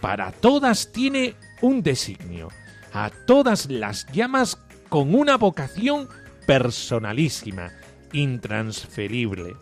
Para 0.00 0.32
todas 0.32 0.92
tiene 0.92 1.34
un 1.60 1.82
designio, 1.82 2.48
a 2.92 3.10
todas 3.26 3.70
las 3.70 4.06
llamas 4.12 4.58
con 4.88 5.14
una 5.14 5.36
vocación 5.36 6.08
personalísima, 6.46 7.70
intransferible. 8.12 9.54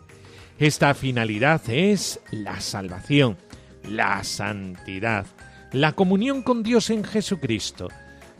Esta 0.57 0.93
finalidad 0.93 1.61
es 1.69 2.19
la 2.31 2.59
salvación, 2.59 3.37
la 3.83 4.23
santidad, 4.23 5.25
la 5.71 5.93
comunión 5.93 6.41
con 6.41 6.63
Dios 6.63 6.89
en 6.89 7.03
Jesucristo, 7.03 7.89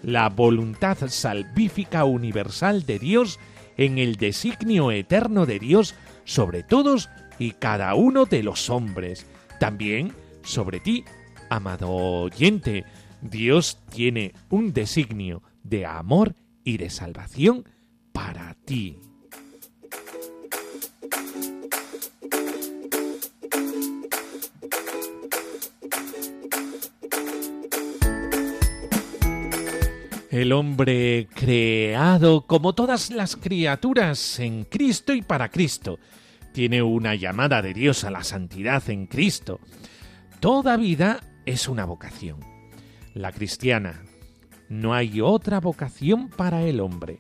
la 0.01 0.29
voluntad 0.29 0.97
salvífica 1.07 2.05
universal 2.05 2.85
de 2.85 2.99
Dios 2.99 3.39
en 3.77 3.97
el 3.97 4.15
designio 4.15 4.91
eterno 4.91 5.45
de 5.45 5.59
Dios 5.59 5.95
sobre 6.25 6.63
todos 6.63 7.09
y 7.37 7.51
cada 7.51 7.93
uno 7.95 8.25
de 8.25 8.43
los 8.43 8.69
hombres, 8.69 9.25
también 9.59 10.13
sobre 10.43 10.79
ti, 10.79 11.05
amado 11.49 11.89
oyente, 11.89 12.83
Dios 13.21 13.79
tiene 13.91 14.33
un 14.49 14.73
designio 14.73 15.43
de 15.63 15.85
amor 15.85 16.35
y 16.63 16.77
de 16.77 16.89
salvación 16.89 17.65
para 18.11 18.55
ti. 18.65 18.97
El 30.31 30.51
hombre 30.53 31.27
creado 31.33 32.45
como 32.45 32.73
todas 32.73 33.09
las 33.09 33.35
criaturas 33.35 34.39
en 34.39 34.63
Cristo 34.63 35.13
y 35.13 35.21
para 35.21 35.49
Cristo 35.49 35.99
tiene 36.53 36.81
una 36.81 37.15
llamada 37.15 37.61
de 37.61 37.73
Dios 37.73 38.03
a 38.03 38.11
la 38.11 38.23
santidad 38.23 38.89
en 38.89 39.07
Cristo 39.07 39.59
Toda 40.39 40.77
vida 40.77 41.19
es 41.45 41.67
una 41.67 41.83
vocación. 41.83 42.58
La 43.13 43.31
cristiana. 43.31 44.03
No 44.69 44.93
hay 44.93 45.21
otra 45.21 45.59
vocación 45.59 46.29
para 46.29 46.63
el 46.63 46.79
hombre. 46.79 47.19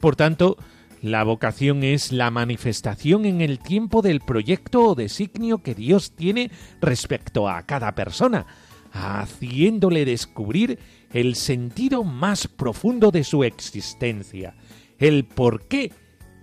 Por 0.00 0.16
tanto, 0.16 0.56
la 1.02 1.22
vocación 1.22 1.84
es 1.84 2.12
la 2.12 2.30
manifestación 2.30 3.24
en 3.24 3.40
el 3.40 3.60
tiempo 3.60 4.02
del 4.02 4.20
proyecto 4.20 4.84
o 4.84 4.94
designio 4.94 5.62
que 5.62 5.74
Dios 5.74 6.12
tiene 6.12 6.50
respecto 6.80 7.48
a 7.48 7.62
cada 7.62 7.94
persona, 7.94 8.46
haciéndole 8.92 10.04
descubrir 10.04 10.78
el 11.12 11.36
sentido 11.36 12.04
más 12.04 12.48
profundo 12.48 13.10
de 13.10 13.22
su 13.22 13.44
existencia, 13.44 14.54
el 14.98 15.24
por 15.24 15.68
qué 15.68 15.92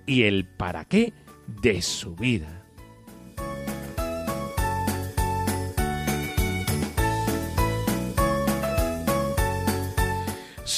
y 0.06 0.24
el 0.24 0.46
para 0.46 0.86
qué 0.86 1.14
de 1.62 1.82
su 1.82 2.16
vida. 2.16 2.65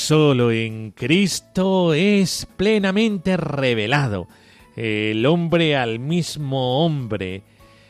Solo 0.08 0.54
en 0.54 0.92
Cristo 0.92 1.94
es 1.94 2.48
plenamente 2.56 3.36
revelado 3.36 4.30
el 4.78 5.26
hombre 5.26 5.76
al 5.76 6.00
mismo 6.00 6.86
hombre. 6.86 7.44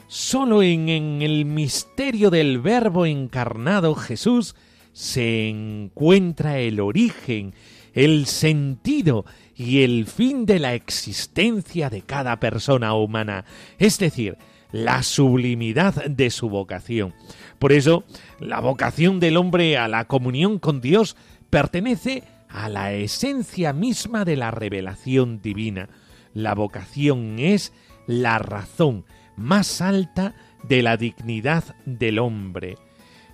Solo 0.08 0.64
en, 0.64 0.90
en, 0.90 1.22
el 1.22 1.46
misterio 1.46 2.32
del 2.32 2.60
Verbo 2.60 3.06
encarnado 3.06 3.94
Jesús 3.94 4.56
se 4.94 5.48
encuentra 5.48 6.58
el 6.58 6.80
origen, 6.80 7.54
el 7.94 8.26
sentido 8.26 9.24
y 9.56 9.84
el 9.84 10.08
fin 10.08 10.48
de 10.48 10.58
la 10.58 10.74
existencia 10.74 11.92
de 11.92 12.02
cada 12.02 12.40
persona 12.40 12.96
humana, 12.96 13.46
es 13.78 14.00
decir, 14.00 14.40
la 14.72 15.04
sublimidad 15.04 16.06
de 16.06 16.30
su 16.30 16.50
vocación. 16.50 17.14
Por 17.60 17.72
eso, 17.72 18.04
la 18.40 18.60
vocación 18.60 19.20
del 19.20 19.38
hombre 19.38 19.78
a 19.78 19.88
la 19.88 20.06
comunión 20.06 20.60
con 20.60 20.82
Dios 20.82 21.16
pertenece 21.50 22.24
a 22.50 22.70
la 22.70 22.94
esencia 22.94 23.74
misma 23.74 24.26
de 24.26 24.36
la 24.36 24.52
revelación 24.52 25.42
divina. 25.42 25.90
La 26.34 26.56
vocación 26.56 27.40
es 27.40 27.74
la 28.08 28.40
razón 28.40 29.06
más 29.36 29.82
alta 29.82 30.36
de 30.64 30.82
la 30.82 30.98
dignidad 30.98 31.64
del 31.86 32.20
hombre. 32.20 32.78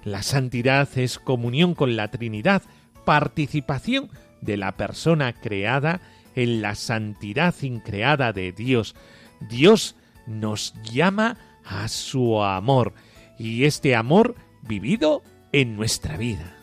La 0.04 0.22
santidad 0.22 0.90
es 0.98 1.20
comunión 1.20 1.76
con 1.76 1.96
la 1.96 2.10
Trinidad, 2.10 2.64
participación 3.06 4.10
de 4.42 4.58
la 4.58 4.76
persona 4.76 5.34
creada 5.34 6.02
en 6.36 6.62
la 6.62 6.76
santidad 6.76 7.56
increada 7.62 8.34
de 8.34 8.52
Dios. 8.52 8.96
Dios 9.40 9.96
nos 10.28 10.74
llama 10.84 11.38
a 11.64 11.88
su 11.88 12.42
amor 12.42 12.94
y 13.38 13.64
este 13.64 13.96
amor 13.96 14.36
vivido 14.62 15.24
en 15.52 15.76
nuestra 15.76 16.18
vida. 16.18 16.63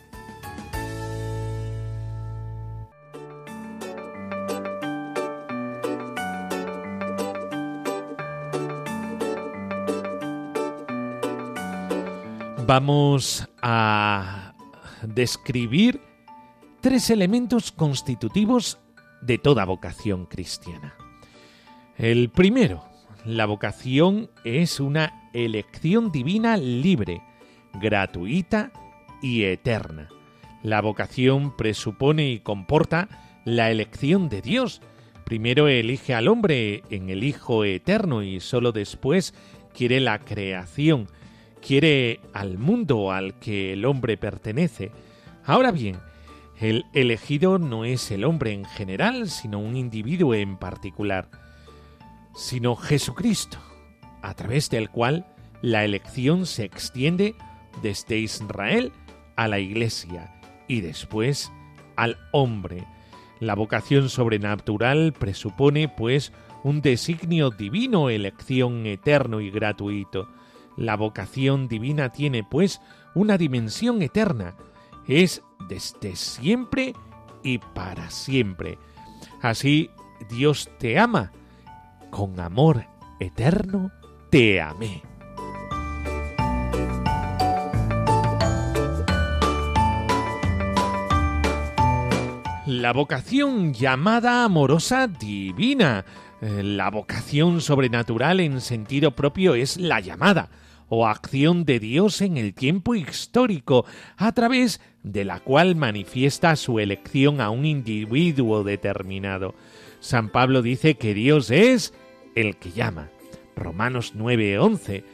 Vamos 12.71 13.49
a 13.61 14.53
describir 15.03 15.99
tres 16.79 17.09
elementos 17.09 17.69
constitutivos 17.69 18.79
de 19.21 19.37
toda 19.37 19.65
vocación 19.65 20.25
cristiana. 20.25 20.95
El 21.97 22.29
primero, 22.29 22.81
la 23.25 23.45
vocación 23.45 24.29
es 24.45 24.79
una 24.79 25.29
elección 25.33 26.13
divina 26.13 26.55
libre, 26.55 27.21
gratuita 27.73 28.71
y 29.21 29.43
eterna. 29.43 30.07
La 30.63 30.79
vocación 30.79 31.57
presupone 31.57 32.29
y 32.29 32.39
comporta 32.39 33.09
la 33.43 33.69
elección 33.69 34.29
de 34.29 34.41
Dios. 34.41 34.81
Primero 35.25 35.67
elige 35.67 36.13
al 36.13 36.29
hombre 36.29 36.83
en 36.89 37.09
el 37.09 37.25
Hijo 37.25 37.65
eterno 37.65 38.23
y 38.23 38.39
sólo 38.39 38.71
después 38.71 39.33
quiere 39.73 39.99
la 39.99 40.19
creación 40.19 41.09
quiere 41.61 42.19
al 42.33 42.57
mundo 42.57 43.11
al 43.11 43.39
que 43.39 43.73
el 43.73 43.85
hombre 43.85 44.17
pertenece. 44.17 44.91
Ahora 45.45 45.71
bien, 45.71 45.97
el 46.59 46.85
elegido 46.93 47.57
no 47.57 47.85
es 47.85 48.11
el 48.11 48.23
hombre 48.23 48.53
en 48.53 48.65
general, 48.65 49.29
sino 49.29 49.59
un 49.59 49.75
individuo 49.75 50.33
en 50.33 50.57
particular, 50.57 51.29
sino 52.35 52.75
Jesucristo, 52.75 53.57
a 54.21 54.33
través 54.33 54.69
del 54.69 54.89
cual 54.89 55.25
la 55.61 55.83
elección 55.85 56.45
se 56.45 56.63
extiende 56.63 57.35
desde 57.81 58.17
Israel 58.17 58.91
a 59.35 59.47
la 59.47 59.59
Iglesia 59.59 60.33
y 60.67 60.81
después 60.81 61.51
al 61.95 62.17
hombre. 62.31 62.85
La 63.39 63.55
vocación 63.55 64.09
sobrenatural 64.09 65.13
presupone, 65.13 65.89
pues, 65.89 66.31
un 66.63 66.81
designio 66.81 67.49
divino, 67.49 68.09
elección 68.09 68.85
eterno 68.85 69.41
y 69.41 69.49
gratuito. 69.49 70.29
La 70.77 70.95
vocación 70.95 71.67
divina 71.67 72.09
tiene, 72.09 72.43
pues, 72.43 72.81
una 73.13 73.37
dimensión 73.37 74.01
eterna. 74.01 74.55
Es 75.07 75.43
desde 75.67 76.15
siempre 76.15 76.93
y 77.43 77.57
para 77.57 78.09
siempre. 78.09 78.77
Así 79.41 79.89
Dios 80.29 80.69
te 80.79 80.99
ama. 80.99 81.31
Con 82.09 82.39
amor 82.39 82.85
eterno 83.19 83.91
te 84.29 84.61
amé. 84.61 85.03
La 92.67 92.93
vocación 92.93 93.73
llamada 93.73 94.45
amorosa 94.45 95.07
divina. 95.07 96.05
Eh, 96.41 96.63
la 96.63 96.89
vocación 96.89 97.61
sobrenatural 97.61 98.39
en 98.39 98.61
sentido 98.61 99.11
propio 99.11 99.53
es 99.53 99.77
la 99.77 99.99
llamada 99.99 100.49
o 100.93 101.07
acción 101.07 101.63
de 101.63 101.79
Dios 101.79 102.19
en 102.19 102.35
el 102.35 102.53
tiempo 102.53 102.95
histórico, 102.95 103.85
a 104.17 104.33
través 104.33 104.81
de 105.03 105.23
la 105.23 105.39
cual 105.39 105.77
manifiesta 105.77 106.53
su 106.57 106.79
elección 106.79 107.39
a 107.39 107.49
un 107.49 107.65
individuo 107.65 108.65
determinado. 108.65 109.55
San 110.01 110.29
Pablo 110.29 110.61
dice 110.61 110.95
que 110.95 111.13
Dios 111.13 111.49
es 111.49 111.93
el 112.35 112.57
que 112.57 112.71
llama. 112.71 113.09
Romanos 113.55 114.15
9:11. 114.15 115.05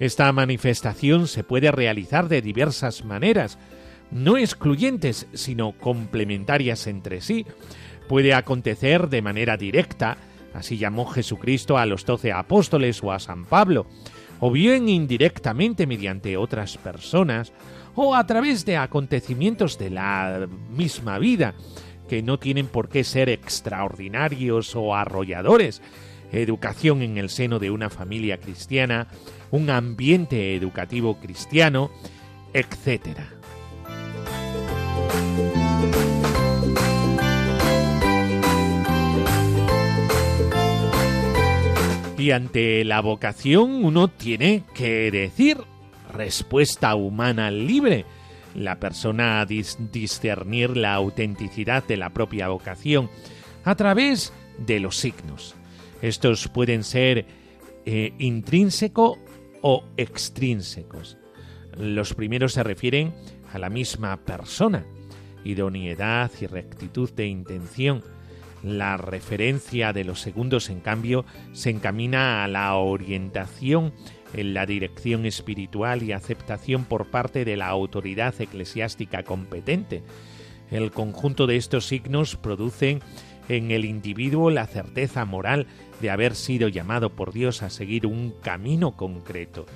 Esta 0.00 0.30
manifestación 0.32 1.26
se 1.28 1.44
puede 1.44 1.70
realizar 1.70 2.28
de 2.28 2.42
diversas 2.42 3.04
maneras, 3.04 3.58
no 4.10 4.36
excluyentes, 4.36 5.28
sino 5.32 5.72
complementarias 5.78 6.86
entre 6.86 7.22
sí. 7.22 7.46
Puede 8.06 8.34
acontecer 8.34 9.08
de 9.08 9.22
manera 9.22 9.56
directa, 9.56 10.18
así 10.54 10.76
llamó 10.78 11.06
Jesucristo 11.06 11.78
a 11.78 11.86
los 11.86 12.04
doce 12.04 12.32
apóstoles 12.32 13.02
o 13.02 13.12
a 13.12 13.18
San 13.18 13.44
Pablo, 13.44 13.86
o 14.40 14.50
bien 14.50 14.88
indirectamente 14.88 15.86
mediante 15.86 16.36
otras 16.36 16.76
personas, 16.76 17.52
o 17.94 18.14
a 18.14 18.26
través 18.26 18.64
de 18.64 18.76
acontecimientos 18.76 19.78
de 19.78 19.90
la 19.90 20.48
misma 20.70 21.18
vida, 21.18 21.54
que 22.08 22.22
no 22.22 22.38
tienen 22.38 22.66
por 22.66 22.88
qué 22.88 23.04
ser 23.04 23.28
extraordinarios 23.28 24.74
o 24.74 24.94
arrolladores, 24.94 25.80
educación 26.32 27.02
en 27.02 27.18
el 27.18 27.28
seno 27.28 27.58
de 27.58 27.70
una 27.70 27.90
familia 27.90 28.38
cristiana, 28.38 29.08
un 29.50 29.70
ambiente 29.70 30.54
educativo 30.54 31.18
cristiano, 31.20 31.90
etc. 32.54 33.41
Y 42.22 42.30
ante 42.30 42.84
la 42.84 43.00
vocación 43.00 43.84
uno 43.84 44.06
tiene 44.06 44.62
que 44.76 45.10
decir 45.10 45.58
respuesta 46.12 46.94
humana 46.94 47.50
libre. 47.50 48.04
La 48.54 48.78
persona 48.78 49.40
a 49.40 49.44
discernir 49.46 50.76
la 50.76 50.94
autenticidad 50.94 51.82
de 51.82 51.96
la 51.96 52.10
propia 52.10 52.46
vocación 52.46 53.10
a 53.64 53.74
través 53.74 54.32
de 54.56 54.78
los 54.78 54.98
signos. 54.98 55.56
Estos 56.00 56.46
pueden 56.46 56.84
ser 56.84 57.26
eh, 57.86 58.12
intrínseco 58.20 59.18
o 59.60 59.82
extrínsecos. 59.96 61.18
Los 61.76 62.14
primeros 62.14 62.52
se 62.52 62.62
refieren 62.62 63.12
a 63.52 63.58
la 63.58 63.68
misma 63.68 64.16
persona, 64.18 64.86
idoneidad 65.42 66.30
y 66.40 66.46
rectitud 66.46 67.10
de 67.14 67.26
intención, 67.26 68.04
la 68.62 68.96
referencia 68.96 69.92
de 69.92 70.04
los 70.04 70.20
segundos, 70.20 70.70
en 70.70 70.80
cambio, 70.80 71.24
se 71.52 71.70
encamina 71.70 72.44
a 72.44 72.48
la 72.48 72.74
orientación 72.74 73.92
en 74.34 74.54
la 74.54 74.66
dirección 74.66 75.26
espiritual 75.26 76.02
y 76.02 76.12
aceptación 76.12 76.84
por 76.84 77.10
parte 77.10 77.44
de 77.44 77.56
la 77.56 77.68
autoridad 77.68 78.34
eclesiástica 78.40 79.22
competente. 79.24 80.02
El 80.70 80.90
conjunto 80.90 81.46
de 81.46 81.56
estos 81.56 81.86
signos 81.86 82.36
producen 82.36 83.00
en 83.48 83.70
el 83.70 83.84
individuo 83.84 84.50
la 84.50 84.66
certeza 84.66 85.24
moral 85.24 85.66
de 86.00 86.10
haber 86.10 86.34
sido 86.34 86.68
llamado 86.68 87.10
por 87.10 87.32
Dios 87.32 87.62
a 87.62 87.70
seguir 87.70 88.06
un 88.06 88.32
camino 88.42 88.96
concreto. 88.96 89.66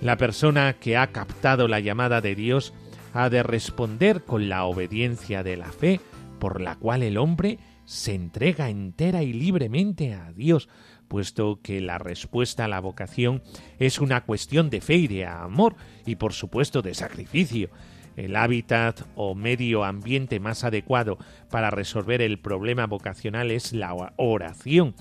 La 0.00 0.16
persona 0.16 0.74
que 0.74 0.96
ha 0.96 1.08
captado 1.08 1.66
la 1.66 1.80
llamada 1.80 2.20
de 2.20 2.34
Dios 2.34 2.74
ha 3.14 3.30
de 3.30 3.42
responder 3.42 4.22
con 4.24 4.48
la 4.48 4.64
obediencia 4.64 5.42
de 5.42 5.56
la 5.56 5.72
fe, 5.72 6.00
por 6.38 6.60
la 6.60 6.76
cual 6.76 7.02
el 7.02 7.16
hombre 7.16 7.58
se 7.88 8.14
entrega 8.14 8.68
entera 8.68 9.22
y 9.22 9.32
libremente 9.32 10.12
a 10.12 10.30
Dios, 10.32 10.68
puesto 11.08 11.60
que 11.62 11.80
la 11.80 11.96
respuesta 11.96 12.66
a 12.66 12.68
la 12.68 12.80
vocación 12.80 13.42
es 13.78 13.98
una 13.98 14.26
cuestión 14.26 14.68
de 14.68 14.82
fe 14.82 14.96
y 14.96 15.08
de 15.08 15.24
amor, 15.24 15.74
y 16.04 16.16
por 16.16 16.34
supuesto 16.34 16.82
de 16.82 16.92
sacrificio. 16.92 17.70
El 18.14 18.36
hábitat 18.36 19.00
o 19.14 19.34
medio 19.34 19.84
ambiente 19.84 20.38
más 20.38 20.64
adecuado 20.64 21.16
para 21.50 21.70
resolver 21.70 22.20
el 22.20 22.38
problema 22.38 22.86
vocacional 22.86 23.50
es 23.50 23.72
la 23.72 24.12
oración. 24.16 24.94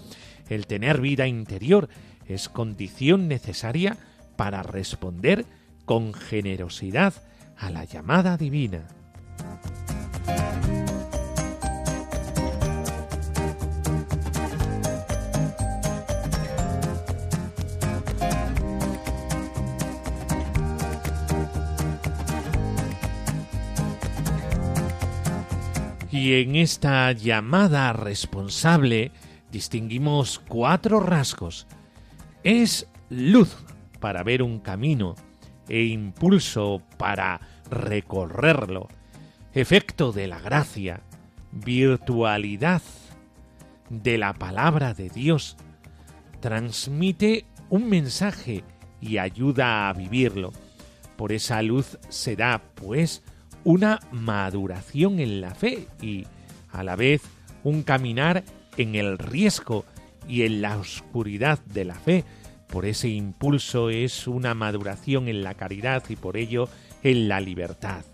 El 0.47 0.65
tener 0.65 1.01
vida 1.01 1.27
interior 1.27 1.89
es 2.25 2.47
condición 2.47 3.27
necesaria 3.27 3.97
para 4.37 4.63
responder 4.63 5.45
con 5.83 6.13
generosidad 6.13 7.13
a 7.57 7.69
la 7.69 7.83
llamada 7.83 8.37
divina. 8.37 8.87
Y 26.27 26.41
en 26.41 26.57
esta 26.57 27.09
llamada 27.13 27.93
responsable 27.93 29.13
distinguimos 29.49 30.39
cuatro 30.45 30.99
rasgos. 30.99 31.67
Es 32.43 32.85
luz 33.09 33.55
para 34.01 34.23
ver 34.23 34.43
un 34.43 34.59
camino 34.59 35.15
e 35.69 35.85
impulso 35.85 36.81
para 36.97 37.39
recorrerlo, 37.71 38.89
efecto 39.53 40.11
de 40.11 40.27
la 40.27 40.41
gracia, 40.41 40.99
virtualidad 41.53 42.81
de 43.89 44.17
la 44.17 44.33
palabra 44.33 44.93
de 44.93 45.07
Dios, 45.07 45.55
transmite 46.41 47.45
un 47.69 47.87
mensaje 47.87 48.65
y 48.99 49.17
ayuda 49.17 49.87
a 49.87 49.93
vivirlo. 49.93 50.51
Por 51.15 51.31
esa 51.31 51.61
luz 51.61 51.97
se 52.09 52.35
da, 52.35 52.61
pues, 52.75 53.23
una 53.67 53.99
maduración 54.13 55.19
en 55.19 55.41
la 55.41 55.53
fe 55.53 55.89
y, 56.01 56.25
a 56.71 56.83
la 56.83 56.95
vez, 56.95 57.21
un 57.65 57.83
caminar 57.83 58.45
en 58.77 58.95
el 58.95 59.17
riesgo 59.17 59.83
y 60.25 60.43
en 60.43 60.61
la 60.61 60.77
oscuridad 60.77 61.59
de 61.65 61.83
la 61.83 61.95
fe, 61.95 62.23
por 62.69 62.85
ese 62.85 63.09
impulso 63.09 63.89
es 63.89 64.25
una 64.25 64.53
maduración 64.53 65.27
en 65.27 65.43
la 65.43 65.55
caridad 65.55 66.01
y 66.07 66.15
por 66.15 66.37
ello 66.37 66.69
en 67.03 67.27
la 67.27 67.41
libertad. 67.41 68.05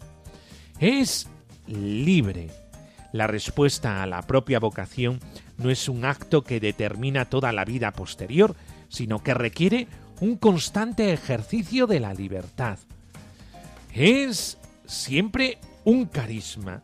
Es 0.79 1.29
libre. 1.67 2.49
La 3.11 3.27
respuesta 3.27 4.01
a 4.01 4.07
la 4.07 4.23
propia 4.23 4.59
vocación 4.59 5.19
no 5.59 5.69
es 5.69 5.87
un 5.87 6.03
acto 6.03 6.43
que 6.43 6.59
determina 6.59 7.25
toda 7.25 7.51
la 7.51 7.63
vida 7.63 7.91
posterior, 7.91 8.55
sino 8.89 9.21
que 9.21 9.35
requiere 9.35 9.87
un 10.19 10.35
constante 10.35 11.13
ejercicio 11.13 11.85
de 11.85 11.99
la 11.99 12.15
libertad. 12.15 12.79
Es 13.93 14.57
siempre 14.85 15.57
un 15.83 16.05
carisma. 16.05 16.83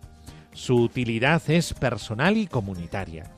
Su 0.54 0.76
utilidad 0.76 1.42
es 1.50 1.74
personal 1.74 2.38
y 2.38 2.48
comunitaria. 2.48 3.32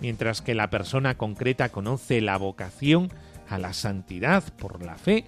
Mientras 0.00 0.42
que 0.42 0.54
la 0.54 0.70
persona 0.70 1.16
concreta 1.16 1.68
conoce 1.70 2.20
la 2.20 2.36
vocación 2.38 3.10
a 3.48 3.58
la 3.58 3.72
santidad 3.72 4.42
por 4.56 4.84
la 4.84 4.96
fe, 4.96 5.24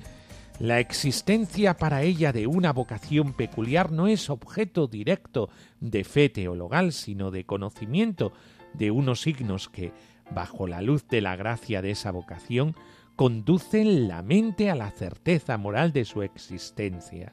la 0.61 0.79
existencia 0.79 1.77
para 1.77 2.03
ella 2.03 2.33
de 2.33 2.47
una 2.47 2.73
vocación 2.73 3.33
peculiar 3.33 3.90
no 3.90 4.07
es 4.07 4.31
objeto 4.31 4.87
directo 4.87 5.51
de 5.81 6.05
fe 6.05 6.29
teologal, 6.29 6.92
sino 6.92 7.31
de 7.31 7.44
conocimiento 7.44 8.33
de 8.73 8.90
unos 8.90 9.20
signos 9.23 9.68
que, 9.68 9.92
bajo 10.31 10.66
la 10.66 10.81
luz 10.81 11.07
de 11.09 11.20
la 11.20 11.37
gracia 11.37 11.83
de 11.83 11.90
esa 11.90 12.12
vocación, 12.12 12.77
conducen 13.16 14.09
la 14.09 14.23
mente 14.23 14.70
a 14.70 14.75
la 14.75 14.90
certeza 14.90 15.59
moral 15.59 15.92
de 15.92 16.05
su 16.05 16.23
existencia. 16.23 17.33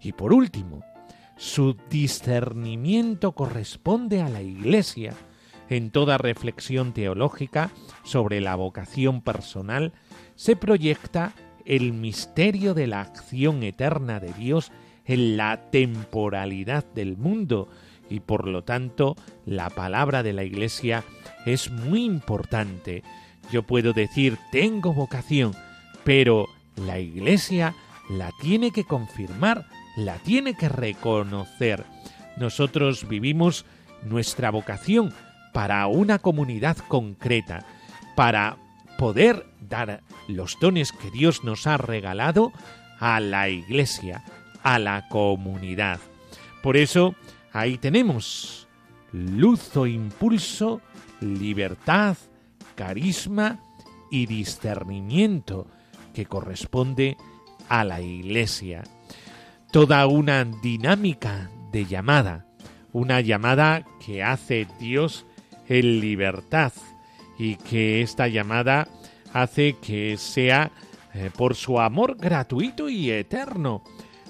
Y 0.00 0.12
por 0.12 0.32
último, 0.32 0.82
su 1.36 1.76
discernimiento 1.88 3.32
corresponde 3.32 4.22
a 4.22 4.28
la 4.28 4.42
Iglesia, 4.42 5.14
en 5.68 5.90
toda 5.90 6.18
reflexión 6.18 6.92
teológica 6.92 7.70
sobre 8.02 8.40
la 8.40 8.54
vocación 8.54 9.20
personal 9.20 9.92
se 10.34 10.56
proyecta 10.56 11.34
el 11.64 11.92
misterio 11.92 12.72
de 12.74 12.86
la 12.86 13.02
acción 13.02 13.62
eterna 13.62 14.20
de 14.20 14.32
Dios 14.32 14.72
en 15.04 15.36
la 15.36 15.70
temporalidad 15.70 16.84
del 16.94 17.16
mundo 17.16 17.68
y 18.08 18.20
por 18.20 18.48
lo 18.48 18.64
tanto 18.64 19.16
la 19.44 19.68
palabra 19.68 20.22
de 20.22 20.32
la 20.32 20.44
Iglesia 20.44 21.04
es 21.44 21.70
muy 21.70 22.04
importante. 22.04 23.02
Yo 23.52 23.62
puedo 23.62 23.92
decir 23.92 24.38
tengo 24.50 24.94
vocación, 24.94 25.52
pero 26.04 26.46
la 26.76 26.98
Iglesia 26.98 27.74
la 28.08 28.30
tiene 28.40 28.70
que 28.70 28.84
confirmar, 28.84 29.66
la 29.98 30.16
tiene 30.18 30.54
que 30.54 30.68
reconocer. 30.68 31.84
Nosotros 32.36 33.08
vivimos 33.08 33.66
nuestra 34.04 34.50
vocación 34.50 35.12
para 35.52 35.86
una 35.88 36.20
comunidad 36.20 36.76
concreta, 36.76 37.66
para 38.14 38.56
poder 38.96 39.44
dar 39.60 40.02
los 40.28 40.56
dones 40.60 40.92
que 40.92 41.10
Dios 41.10 41.42
nos 41.42 41.66
ha 41.66 41.76
regalado 41.76 42.52
a 43.00 43.18
la 43.18 43.48
iglesia, 43.48 44.22
a 44.62 44.78
la 44.78 45.08
comunidad. 45.08 45.98
Por 46.62 46.76
eso, 46.76 47.16
ahí 47.52 47.76
tenemos 47.76 48.68
luz 49.12 49.76
o 49.76 49.86
impulso, 49.86 50.80
libertad, 51.20 52.16
carisma 52.76 53.58
y 54.12 54.26
discernimiento 54.26 55.66
que 56.14 56.26
corresponde 56.26 57.16
a 57.68 57.82
la 57.82 58.00
iglesia. 58.00 58.84
Toda 59.70 60.06
una 60.06 60.44
dinámica 60.44 61.50
de 61.72 61.84
llamada, 61.84 62.46
una 62.92 63.20
llamada 63.20 63.84
que 64.04 64.22
hace 64.22 64.66
Dios 64.80 65.26
en 65.68 66.00
libertad 66.00 66.72
y 67.38 67.56
que 67.56 68.00
esta 68.00 68.28
llamada 68.28 68.88
hace 69.34 69.74
que 69.74 70.16
sea 70.16 70.70
eh, 71.12 71.30
por 71.36 71.54
su 71.54 71.80
amor 71.80 72.16
gratuito 72.16 72.88
y 72.88 73.10
eterno, 73.10 73.84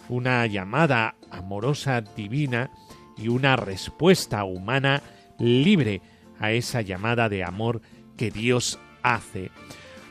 una 0.08 0.44
llamada 0.46 1.14
amorosa 1.30 2.00
divina 2.00 2.70
y 3.16 3.28
una 3.28 3.54
respuesta 3.54 4.42
humana 4.42 5.02
libre 5.38 6.02
a 6.40 6.50
esa 6.50 6.80
llamada 6.80 7.28
de 7.28 7.44
amor 7.44 7.80
que 8.16 8.32
Dios 8.32 8.80
hace, 9.04 9.52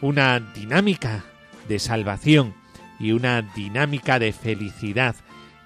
una 0.02 0.40
dinámica 0.40 1.26
de 1.68 1.80
salvación 1.80 2.56
y 3.00 3.12
una 3.12 3.42
dinámica 3.42 4.20
de 4.20 4.34
felicidad 4.34 5.16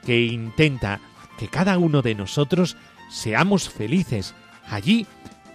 que 0.06 0.22
intenta 0.22 1.00
que 1.38 1.48
cada 1.48 1.78
uno 1.78 2.02
de 2.02 2.16
nosotros 2.16 2.78
seamos 3.10 3.70
felices 3.70 4.34
allí 4.68 5.06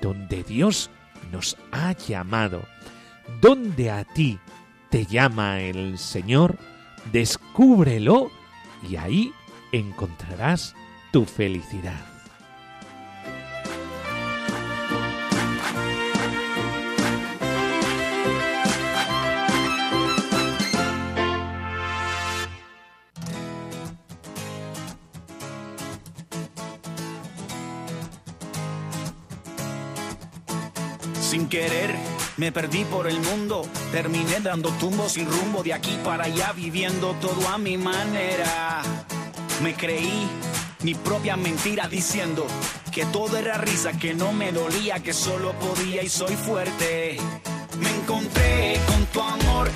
donde 0.00 0.42
Dios 0.42 0.90
nos 1.32 1.56
ha 1.72 1.92
llamado, 1.92 2.64
donde 3.40 3.90
a 3.90 4.04
ti 4.04 4.38
te 4.90 5.06
llama 5.06 5.60
el 5.60 5.98
Señor, 5.98 6.58
descúbrelo 7.12 8.30
y 8.88 8.96
ahí 8.96 9.32
encontrarás 9.72 10.74
tu 11.12 11.24
felicidad. 11.24 12.15
Querer. 31.56 31.94
Me 32.36 32.52
perdí 32.52 32.84
por 32.84 33.06
el 33.06 33.18
mundo, 33.18 33.66
terminé 33.90 34.40
dando 34.40 34.68
tumbos 34.72 35.12
sin 35.12 35.26
rumbo 35.26 35.62
de 35.62 35.72
aquí 35.72 35.96
para 36.04 36.24
allá, 36.24 36.52
viviendo 36.52 37.14
todo 37.14 37.48
a 37.48 37.56
mi 37.56 37.78
manera. 37.78 38.82
Me 39.62 39.74
creí 39.74 40.28
mi 40.82 40.94
propia 40.94 41.34
mentira 41.36 41.88
diciendo 41.88 42.46
que 42.92 43.06
todo 43.06 43.38
era 43.38 43.56
risa, 43.56 43.92
que 43.92 44.12
no 44.12 44.32
me 44.32 44.52
dolía, 44.52 45.02
que 45.02 45.14
solo 45.14 45.52
podía 45.54 46.02
y 46.02 46.10
soy 46.10 46.34
fuerte. 46.36 47.16
Me 47.80 47.88
encontré 47.88 48.78
con 48.86 49.06
tu 49.06 49.20
amor 49.22 49.70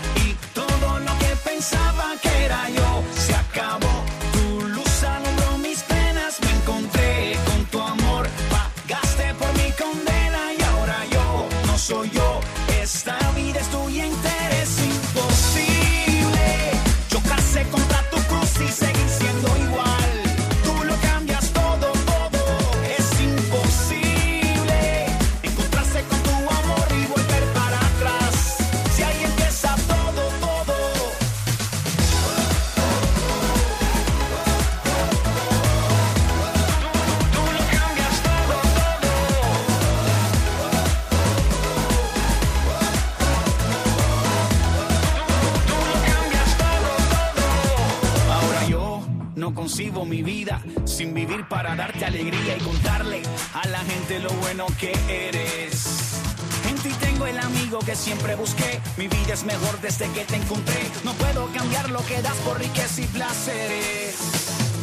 sin 50.85 51.15
vivir 51.15 51.47
para 51.49 51.75
darte 51.75 52.05
alegría 52.05 52.57
y 52.57 52.61
contarle 52.61 53.23
a 53.55 53.67
la 53.69 53.79
gente 53.79 54.19
lo 54.19 54.31
bueno 54.35 54.67
que 54.79 54.93
eres. 55.09 56.21
En 56.69 56.77
ti 56.77 56.91
tengo 57.01 57.27
el 57.27 57.39
amigo 57.39 57.79
que 57.79 57.97
siempre 57.97 58.35
busqué. 58.37 58.81
Mi 58.99 59.09
vida 59.09 59.33
es 59.33 59.45
mejor 59.45 59.81
desde 59.81 60.09
que 60.11 60.25
te 60.25 60.37
encontré. 60.37 60.83
No 61.05 61.13
puedo 61.15 61.47
cambiar 61.53 61.91
lo 61.91 62.05
que 62.07 62.21
das 62.21 62.37
por 62.45 62.59
riqueza 62.59 63.01
y 63.01 63.07
placeres. 63.07 64.17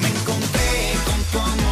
Me 0.02 0.08
encontré 0.08 0.93
con 1.06 1.24
tu 1.32 1.39
amor 1.39 1.66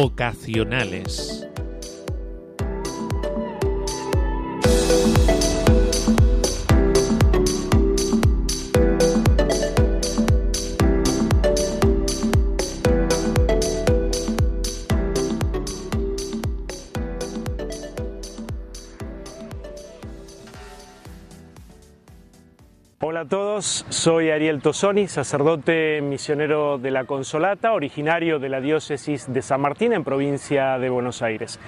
vocacionales. 0.00 1.39
Soy 23.64 24.30
Ariel 24.30 24.62
Tosoni, 24.62 25.06
sacerdote 25.08 26.00
misionero 26.02 26.78
de 26.78 26.90
la 26.90 27.04
Consolata, 27.04 27.72
originario 27.72 28.38
de 28.38 28.48
la 28.48 28.60
diócesis 28.60 29.32
de 29.32 29.42
San 29.42 29.60
Martín 29.60 29.92
en 29.92 30.04
provincia 30.04 30.78
de 30.78 30.88
Buenos 30.88 31.20
Aires. 31.22 31.58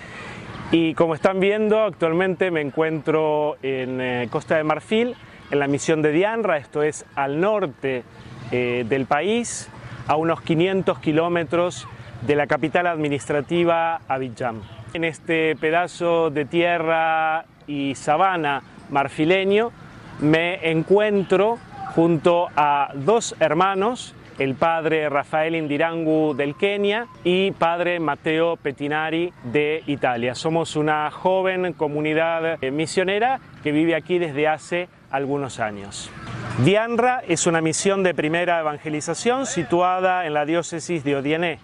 Y 0.70 0.94
como 0.94 1.14
están 1.14 1.40
viendo, 1.40 1.83
actualmente 1.83 2.50
me 2.50 2.61
encuentro 2.61 3.57
en 3.62 4.00
eh, 4.00 4.28
Costa 4.31 4.57
de 4.57 4.64
Marfil, 4.64 5.16
en 5.50 5.59
la 5.59 5.66
misión 5.66 6.00
de 6.02 6.12
Dianra, 6.12 6.57
esto 6.57 6.83
es 6.83 7.05
al 7.14 7.40
norte 7.40 8.05
eh, 8.50 8.85
del 8.88 9.07
país, 9.07 9.68
a 10.07 10.16
unos 10.16 10.40
500 10.40 10.98
kilómetros 10.98 11.87
de 12.22 12.37
la 12.37 12.46
capital 12.46 12.87
administrativa 12.87 14.00
Abidjan. 14.09 14.62
En 14.94 15.05
este 15.05 15.57
pedazo 15.57 16.31
de 16.31 16.44
tierra 16.44 17.44
y 17.66 17.94
sabana 17.94 18.62
marfileño 18.90 19.72
me 20.20 20.70
encuentro 20.70 21.59
junto 21.94 22.48
a 22.57 22.90
dos 22.94 23.35
hermanos, 23.38 24.14
el 24.38 24.55
padre 24.55 25.09
Rafael 25.11 25.55
Indirangu 25.55 26.35
del 26.35 26.55
Kenia 26.55 27.07
y 27.22 27.50
padre 27.50 28.00
Matteo 28.00 28.57
Pettinari 28.57 29.33
de 29.44 29.83
Italia. 29.87 30.35
Somos 30.35 30.76
una 30.76 31.11
joven 31.11 31.74
comunidad 31.74 32.62
eh, 32.62 32.70
misionera 32.70 33.40
que 33.62 33.72
vive 33.72 33.94
aquí 33.94 34.18
desde 34.18 34.48
hace 34.48 34.88
algunos 35.11 35.61
años. 35.61 36.11
Dianra 36.64 37.22
es 37.28 37.46
una 37.46 37.61
misión 37.61 38.02
de 38.02 38.14
primera 38.14 38.61
evangelización 38.61 39.44
situada 39.46 40.26
en 40.26 40.33
la 40.35 40.46
diócesis 40.46 41.05
de 41.05 41.16
Odienné. 41.16 41.59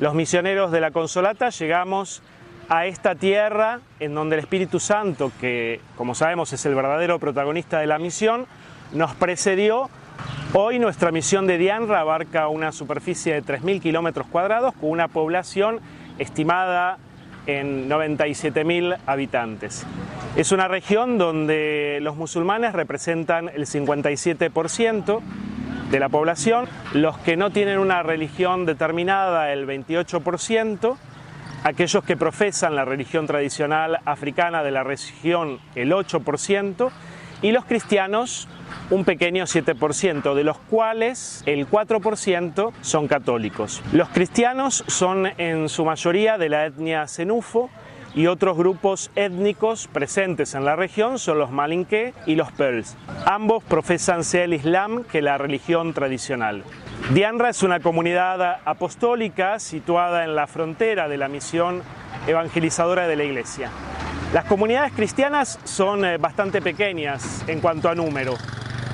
Los 0.00 0.14
misioneros 0.14 0.72
de 0.72 0.80
la 0.80 0.90
Consolata 0.90 1.50
llegamos 1.50 2.22
a 2.68 2.86
esta 2.86 3.14
tierra 3.14 3.80
en 4.00 4.14
donde 4.14 4.36
el 4.36 4.40
Espíritu 4.40 4.80
Santo, 4.80 5.32
que 5.40 5.80
como 5.96 6.14
sabemos 6.14 6.52
es 6.52 6.66
el 6.66 6.74
verdadero 6.74 7.18
protagonista 7.18 7.78
de 7.78 7.86
la 7.86 7.98
misión, 7.98 8.46
nos 8.92 9.14
precedió. 9.14 9.90
Hoy 10.52 10.78
nuestra 10.78 11.10
misión 11.10 11.46
de 11.46 11.58
Dianra 11.58 12.00
abarca 12.00 12.48
una 12.48 12.72
superficie 12.72 13.34
de 13.34 13.42
3.000 13.42 13.80
kilómetros 13.80 14.26
cuadrados 14.26 14.74
con 14.74 14.90
una 14.90 15.08
población 15.08 15.80
estimada 16.18 16.98
en 17.46 17.88
97.000 17.88 18.98
habitantes. 19.06 19.86
Es 20.36 20.52
una 20.52 20.68
región 20.68 21.18
donde 21.18 21.98
los 22.02 22.16
musulmanes 22.16 22.72
representan 22.72 23.48
el 23.48 23.66
57% 23.66 25.20
de 25.90 26.00
la 26.00 26.08
población, 26.08 26.66
los 26.92 27.16
que 27.18 27.36
no 27.36 27.50
tienen 27.50 27.78
una 27.78 28.02
religión 28.02 28.66
determinada 28.66 29.52
el 29.52 29.66
28%, 29.66 30.96
aquellos 31.64 32.04
que 32.04 32.16
profesan 32.16 32.76
la 32.76 32.84
religión 32.84 33.26
tradicional 33.26 33.98
africana 34.04 34.62
de 34.62 34.70
la 34.70 34.84
región 34.84 35.58
el 35.74 35.92
8% 35.92 36.90
y 37.42 37.52
los 37.52 37.64
cristianos 37.64 38.48
un 38.90 39.04
pequeño 39.04 39.44
7%, 39.44 40.34
de 40.34 40.44
los 40.44 40.58
cuales 40.58 41.42
el 41.46 41.68
4% 41.68 42.72
son 42.80 43.08
católicos. 43.08 43.82
Los 43.92 44.08
cristianos 44.08 44.84
son 44.86 45.26
en 45.38 45.68
su 45.68 45.84
mayoría 45.84 46.38
de 46.38 46.48
la 46.48 46.66
etnia 46.66 47.06
cenufo 47.06 47.70
y 48.14 48.26
otros 48.26 48.56
grupos 48.56 49.10
étnicos 49.14 49.86
presentes 49.88 50.54
en 50.54 50.64
la 50.64 50.76
región 50.76 51.18
son 51.18 51.38
los 51.38 51.50
malinqué 51.50 52.14
y 52.26 52.34
los 52.34 52.50
peuls. 52.52 52.96
Ambos 53.26 53.62
profesan 53.64 54.24
sea 54.24 54.44
el 54.44 54.54
Islam 54.54 55.04
que 55.04 55.22
la 55.22 55.38
religión 55.38 55.92
tradicional. 55.92 56.64
Dianra 57.12 57.50
es 57.50 57.62
una 57.62 57.80
comunidad 57.80 58.60
apostólica 58.64 59.58
situada 59.58 60.24
en 60.24 60.34
la 60.34 60.46
frontera 60.46 61.08
de 61.08 61.16
la 61.16 61.28
misión 61.28 61.82
evangelizadora 62.26 63.06
de 63.06 63.16
la 63.16 63.24
Iglesia. 63.24 63.70
Las 64.32 64.44
comunidades 64.44 64.92
cristianas 64.92 65.58
son 65.64 66.04
eh, 66.04 66.18
bastante 66.18 66.60
pequeñas 66.60 67.42
en 67.48 67.60
cuanto 67.60 67.88
a 67.88 67.94
número, 67.94 68.34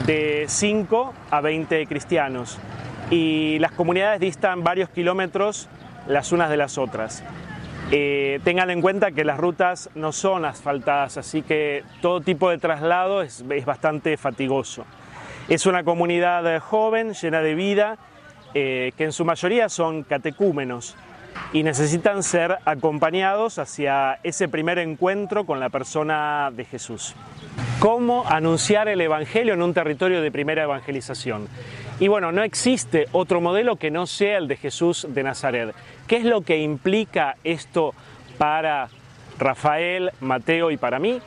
de 0.06 0.44
5 0.46 1.12
a 1.28 1.40
20 1.40 1.86
cristianos, 1.88 2.56
y 3.10 3.58
las 3.58 3.72
comunidades 3.72 4.20
distan 4.20 4.62
varios 4.62 4.90
kilómetros 4.90 5.68
las 6.06 6.30
unas 6.30 6.50
de 6.50 6.56
las 6.56 6.78
otras. 6.78 7.24
Eh, 7.90 8.38
tengan 8.44 8.70
en 8.70 8.80
cuenta 8.80 9.10
que 9.10 9.24
las 9.24 9.38
rutas 9.38 9.90
no 9.96 10.12
son 10.12 10.44
asfaltadas, 10.44 11.16
así 11.16 11.42
que 11.42 11.82
todo 12.00 12.20
tipo 12.20 12.48
de 12.48 12.58
traslado 12.58 13.20
es, 13.20 13.44
bastante 13.64 14.16
fatigoso. 14.16 14.84
Es 15.48 15.66
una 15.66 15.82
comunidad 15.82 16.60
joven, 16.60 17.12
llena 17.12 17.40
de 17.40 17.56
vida, 17.56 17.98
eh, 18.54 18.92
que 18.96 19.02
en 19.02 19.12
su 19.12 19.24
mayoría 19.24 19.68
son 19.68 20.04
catecúmenos 20.04 20.94
y 21.52 21.62
necesitan 21.62 22.22
ser 22.22 22.58
acompañados 22.64 23.58
hacia 23.58 24.18
ese 24.22 24.48
primer 24.48 24.78
encuentro 24.78 25.44
con 25.46 25.60
la 25.60 25.68
persona 25.68 26.50
de 26.52 26.64
Jesús. 26.64 27.14
¿Cómo 27.78 28.24
anunciar 28.28 28.88
el 28.88 29.00
Evangelio 29.00 29.54
en 29.54 29.62
un 29.62 29.74
territorio 29.74 30.22
de 30.22 30.30
primera 30.30 30.62
evangelización? 30.62 31.48
Y 32.00 32.08
bueno, 32.08 32.32
no 32.32 32.42
existe 32.42 33.06
otro 33.12 33.40
modelo 33.40 33.76
que 33.76 33.90
no 33.90 34.06
sea 34.06 34.38
el 34.38 34.48
de 34.48 34.56
Jesús 34.56 35.06
de 35.08 35.22
Nazaret. 35.22 35.74
¿Qué 36.06 36.16
es 36.16 36.24
lo 36.24 36.40
que 36.40 36.58
implica 36.58 37.36
esto 37.44 37.94
para 38.38 38.88
Rafael, 39.38 40.10
Mateo 40.20 40.70
y 40.70 40.76
para 40.76 40.98
mí? 40.98 41.20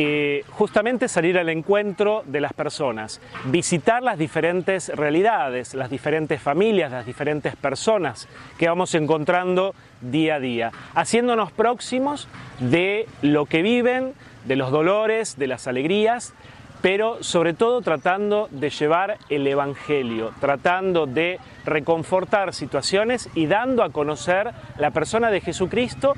Eh, 0.00 0.44
justamente 0.50 1.08
salir 1.08 1.36
al 1.40 1.48
encuentro 1.48 2.22
de 2.24 2.40
las 2.40 2.52
personas, 2.52 3.20
visitar 3.46 4.00
las 4.00 4.16
diferentes 4.16 4.94
realidades, 4.94 5.74
las 5.74 5.90
diferentes 5.90 6.40
familias, 6.40 6.92
las 6.92 7.04
diferentes 7.04 7.56
personas 7.56 8.28
que 8.58 8.68
vamos 8.68 8.94
encontrando 8.94 9.74
día 10.00 10.36
a 10.36 10.38
día, 10.38 10.70
haciéndonos 10.94 11.50
próximos 11.50 12.28
de 12.60 13.08
lo 13.22 13.46
que 13.46 13.62
viven, 13.62 14.12
de 14.44 14.54
los 14.54 14.70
dolores, 14.70 15.36
de 15.36 15.48
las 15.48 15.66
alegrías, 15.66 16.32
pero 16.80 17.20
sobre 17.24 17.52
todo 17.52 17.80
tratando 17.80 18.46
de 18.52 18.70
llevar 18.70 19.18
el 19.28 19.48
Evangelio, 19.48 20.32
tratando 20.40 21.06
de 21.06 21.40
reconfortar 21.64 22.54
situaciones 22.54 23.28
y 23.34 23.46
dando 23.46 23.82
a 23.82 23.90
conocer 23.90 24.52
la 24.78 24.92
persona 24.92 25.32
de 25.32 25.40
Jesucristo 25.40 26.14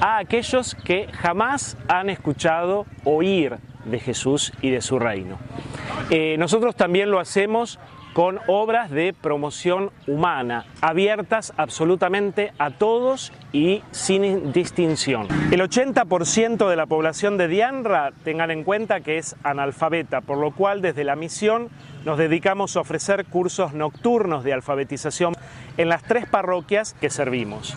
a 0.00 0.18
aquellos 0.18 0.74
que 0.74 1.08
jamás 1.12 1.76
han 1.88 2.10
escuchado 2.10 2.86
oír 3.04 3.58
de 3.84 4.00
Jesús 4.00 4.52
y 4.60 4.70
de 4.70 4.80
su 4.80 4.98
reino. 4.98 5.38
Eh, 6.10 6.36
nosotros 6.38 6.74
también 6.76 7.10
lo 7.10 7.20
hacemos 7.20 7.78
con 8.14 8.38
obras 8.46 8.90
de 8.90 9.12
promoción 9.12 9.90
humana, 10.06 10.66
abiertas 10.80 11.52
absolutamente 11.56 12.52
a 12.58 12.70
todos 12.70 13.32
y 13.52 13.82
sin 13.90 14.52
distinción. 14.52 15.26
El 15.50 15.60
80% 15.60 16.68
de 16.68 16.76
la 16.76 16.86
población 16.86 17.36
de 17.36 17.48
Dianra, 17.48 18.12
tengan 18.22 18.52
en 18.52 18.62
cuenta 18.62 19.00
que 19.00 19.18
es 19.18 19.34
analfabeta, 19.42 20.20
por 20.20 20.38
lo 20.38 20.52
cual 20.52 20.80
desde 20.80 21.02
la 21.02 21.16
misión 21.16 21.68
nos 22.04 22.16
dedicamos 22.16 22.76
a 22.76 22.80
ofrecer 22.80 23.24
cursos 23.26 23.74
nocturnos 23.74 24.44
de 24.44 24.52
alfabetización 24.52 25.34
en 25.76 25.88
las 25.88 26.04
tres 26.04 26.26
parroquias 26.26 26.94
que 26.94 27.10
servimos. 27.10 27.76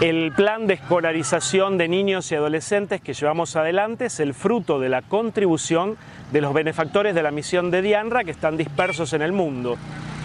El 0.00 0.30
plan 0.32 0.66
de 0.66 0.74
escolarización 0.74 1.78
de 1.78 1.88
niños 1.88 2.30
y 2.30 2.34
adolescentes 2.34 3.00
que 3.00 3.14
llevamos 3.14 3.56
adelante 3.56 4.06
es 4.06 4.20
el 4.20 4.34
fruto 4.34 4.78
de 4.78 4.90
la 4.90 5.00
contribución 5.00 5.96
de 6.32 6.42
los 6.42 6.52
benefactores 6.52 7.14
de 7.14 7.22
la 7.22 7.30
misión 7.30 7.70
de 7.70 7.80
Dianra 7.80 8.22
que 8.22 8.30
están 8.30 8.58
dispersos 8.58 9.14
en 9.14 9.22
el 9.22 9.32
mundo. 9.32 9.78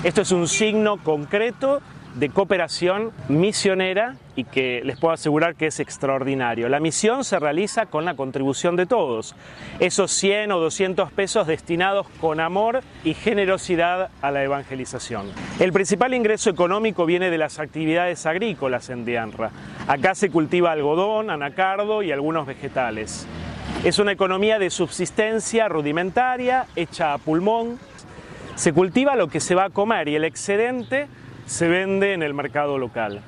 Esto 0.04 0.24
es 0.24 0.34
un 0.34 0.50
signo 0.50 0.98
concreto 0.98 1.82
de 2.16 2.30
cooperación 2.30 3.12
misionera 3.30 4.16
y 4.36 4.44
que 4.44 4.82
les 4.84 4.98
puedo 5.00 5.14
asegurar 5.14 5.56
que 5.56 5.68
es 5.68 5.80
extraordinario. 5.80 6.70
La 6.70 6.80
misión 6.80 7.24
se 7.24 7.40
realiza 7.40 7.86
con 7.86 8.06
la 8.06 8.16
contribución 8.16 8.76
de 8.76 8.86
todos, 8.86 9.36
esos 9.80 10.12
100 10.12 10.52
o 10.52 10.60
200 10.60 11.12
pesos 11.12 11.48
destinados 11.48 12.08
con 12.20 12.40
amor 12.40 12.82
y 13.04 13.14
generosidad 13.14 14.10
a 14.22 14.32
la 14.32 14.44
evangelización. 14.44 15.28
El 15.60 15.74
principal 15.74 16.14
ingreso 16.14 16.50
económico 16.50 17.06
viene 17.06 17.30
de 17.30 17.38
las 17.38 17.60
actividades 17.60 18.26
agrícolas 18.26 18.90
en 18.90 19.06
Dianra. 19.06 19.52
Acá 19.88 20.16
se 20.16 20.30
cultiva 20.30 20.72
algodón, 20.72 21.30
anacardo 21.30 22.04
y 22.04 22.12
algunos 22.12 22.46
vegetales. 22.46 23.28
Es 23.84 24.00
una 24.00 24.12
economía 24.12 24.60
de 24.60 24.70
subsistencia 24.70 25.68
rudimentaria, 25.68 26.68
hecha 26.76 27.14
a 27.14 27.18
pulmón. 27.18 27.80
Se 28.56 28.74
cultiva 28.74 29.16
lo 29.16 29.28
que 29.28 29.40
se 29.40 29.56
va 29.56 29.66
a 29.66 29.70
comer 29.70 30.08
y 30.08 30.16
el 30.16 30.24
excedente 30.24 31.08
se 31.52 31.68
vende 31.68 32.14
en 32.14 32.24
el 32.24 32.34
mercado 32.34 32.78
local. 32.78 33.20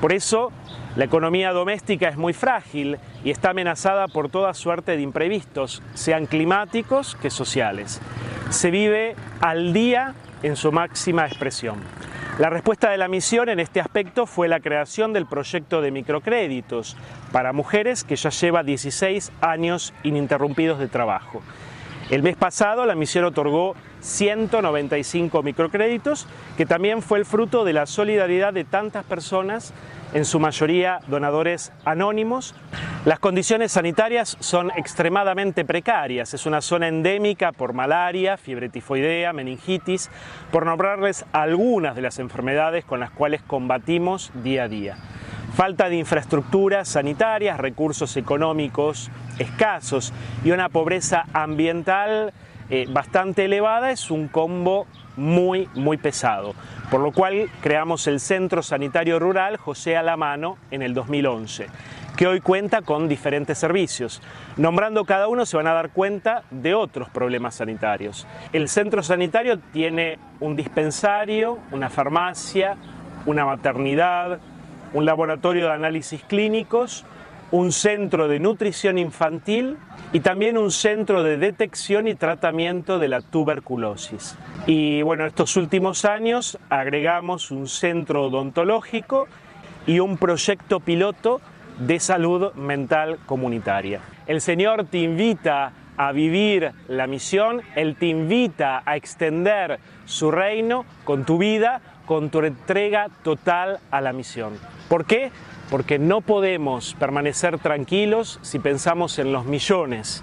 Por 0.00 0.12
eso, 0.12 0.50
la 0.96 1.04
economía 1.04 1.52
doméstica 1.52 2.08
es 2.08 2.16
muy 2.16 2.32
frágil 2.32 2.98
y 3.22 3.30
está 3.30 3.50
amenazada 3.50 4.08
por 4.08 4.28
toda 4.28 4.54
suerte 4.54 4.96
de 4.96 5.02
imprevistos, 5.02 5.80
sean 5.94 6.26
climáticos 6.26 7.16
que 7.22 7.30
sociales. 7.30 8.00
Se 8.50 8.72
vive 8.72 9.14
al 9.40 9.72
día 9.72 10.14
en 10.42 10.56
su 10.56 10.72
máxima 10.72 11.26
expresión. 11.26 11.78
La 12.40 12.50
respuesta 12.50 12.90
de 12.90 12.98
la 12.98 13.06
misión 13.06 13.48
en 13.48 13.60
este 13.60 13.80
aspecto 13.80 14.26
fue 14.26 14.48
la 14.48 14.58
creación 14.58 15.12
del 15.12 15.26
proyecto 15.26 15.80
de 15.80 15.92
microcréditos 15.92 16.96
para 17.30 17.52
mujeres 17.52 18.02
que 18.02 18.16
ya 18.16 18.30
lleva 18.30 18.64
16 18.64 19.30
años 19.42 19.94
ininterrumpidos 20.02 20.80
de 20.80 20.88
trabajo. 20.88 21.40
El 22.10 22.24
mes 22.24 22.36
pasado 22.36 22.84
la 22.86 22.96
misión 22.96 23.26
otorgó 23.26 23.76
195 24.00 25.42
microcréditos, 25.42 26.26
que 26.56 26.66
también 26.66 27.02
fue 27.02 27.18
el 27.18 27.24
fruto 27.24 27.64
de 27.64 27.72
la 27.72 27.86
solidaridad 27.86 28.52
de 28.52 28.64
tantas 28.64 29.04
personas, 29.04 29.72
en 30.12 30.24
su 30.24 30.40
mayoría 30.40 31.00
donadores 31.06 31.72
anónimos. 31.84 32.54
Las 33.04 33.18
condiciones 33.18 33.72
sanitarias 33.72 34.36
son 34.40 34.70
extremadamente 34.76 35.64
precarias. 35.64 36.34
Es 36.34 36.46
una 36.46 36.60
zona 36.60 36.88
endémica 36.88 37.52
por 37.52 37.72
malaria, 37.72 38.36
fiebre 38.36 38.68
tifoidea, 38.68 39.32
meningitis, 39.32 40.10
por 40.50 40.66
nombrarles 40.66 41.24
algunas 41.32 41.94
de 41.94 42.02
las 42.02 42.18
enfermedades 42.18 42.84
con 42.84 43.00
las 43.00 43.10
cuales 43.10 43.42
combatimos 43.42 44.32
día 44.42 44.64
a 44.64 44.68
día 44.68 44.96
falta 45.54 45.88
de 45.88 45.96
infraestructuras 45.96 46.88
sanitarias, 46.88 47.58
recursos 47.58 48.16
económicos 48.16 49.10
escasos 49.38 50.12
y 50.44 50.52
una 50.52 50.68
pobreza 50.68 51.24
ambiental 51.32 52.32
eh, 52.70 52.86
bastante 52.88 53.44
elevada 53.44 53.90
es 53.90 54.10
un 54.10 54.28
combo 54.28 54.86
muy, 55.16 55.68
muy 55.74 55.96
pesado. 55.96 56.54
Por 56.90 57.00
lo 57.00 57.12
cual 57.12 57.48
creamos 57.60 58.06
el 58.06 58.20
Centro 58.20 58.62
Sanitario 58.62 59.18
Rural 59.18 59.56
José 59.56 59.96
Alamano 59.96 60.56
en 60.70 60.82
el 60.82 60.94
2011 60.94 61.68
que 62.16 62.26
hoy 62.26 62.40
cuenta 62.40 62.82
con 62.82 63.08
diferentes 63.08 63.56
servicios. 63.56 64.20
Nombrando 64.58 65.06
cada 65.06 65.26
uno 65.26 65.46
se 65.46 65.56
van 65.56 65.66
a 65.66 65.72
dar 65.72 65.88
cuenta 65.88 66.42
de 66.50 66.74
otros 66.74 67.08
problemas 67.08 67.54
sanitarios. 67.54 68.26
El 68.52 68.68
centro 68.68 69.02
sanitario 69.02 69.58
tiene 69.72 70.18
un 70.38 70.54
dispensario, 70.54 71.58
una 71.72 71.88
farmacia, 71.88 72.76
una 73.24 73.46
maternidad, 73.46 74.38
un 74.92 75.06
laboratorio 75.06 75.68
de 75.68 75.72
análisis 75.72 76.22
clínicos, 76.24 77.06
un 77.52 77.72
centro 77.72 78.28
de 78.28 78.38
nutrición 78.38 78.98
infantil 78.98 79.76
y 80.12 80.20
también 80.20 80.56
un 80.56 80.70
centro 80.70 81.22
de 81.22 81.36
detección 81.36 82.06
y 82.06 82.14
tratamiento 82.14 82.98
de 82.98 83.08
la 83.08 83.20
tuberculosis. 83.20 84.36
Y 84.66 85.02
bueno, 85.02 85.26
estos 85.26 85.56
últimos 85.56 86.04
años 86.04 86.58
agregamos 86.68 87.50
un 87.50 87.66
centro 87.66 88.24
odontológico 88.24 89.26
y 89.86 89.98
un 90.00 90.16
proyecto 90.16 90.80
piloto 90.80 91.40
de 91.78 91.98
salud 91.98 92.52
mental 92.54 93.18
comunitaria. 93.26 94.00
El 94.26 94.40
Señor 94.40 94.84
te 94.84 94.98
invita 94.98 95.72
a 95.96 96.12
vivir 96.12 96.72
la 96.88 97.06
misión, 97.06 97.62
Él 97.74 97.96
te 97.96 98.06
invita 98.06 98.82
a 98.86 98.96
extender 98.96 99.80
su 100.04 100.30
reino 100.30 100.84
con 101.04 101.24
tu 101.24 101.38
vida, 101.38 101.80
con 102.06 102.30
tu 102.30 102.40
entrega 102.40 103.08
total 103.22 103.80
a 103.90 104.00
la 104.00 104.12
misión. 104.12 104.54
¿Por 104.88 105.04
qué? 105.04 105.30
Porque 105.70 105.98
no 105.98 106.20
podemos 106.20 106.96
permanecer 106.98 107.58
tranquilos 107.58 108.38
si 108.42 108.58
pensamos 108.58 109.18
en 109.18 109.32
los 109.32 109.44
millones 109.44 110.22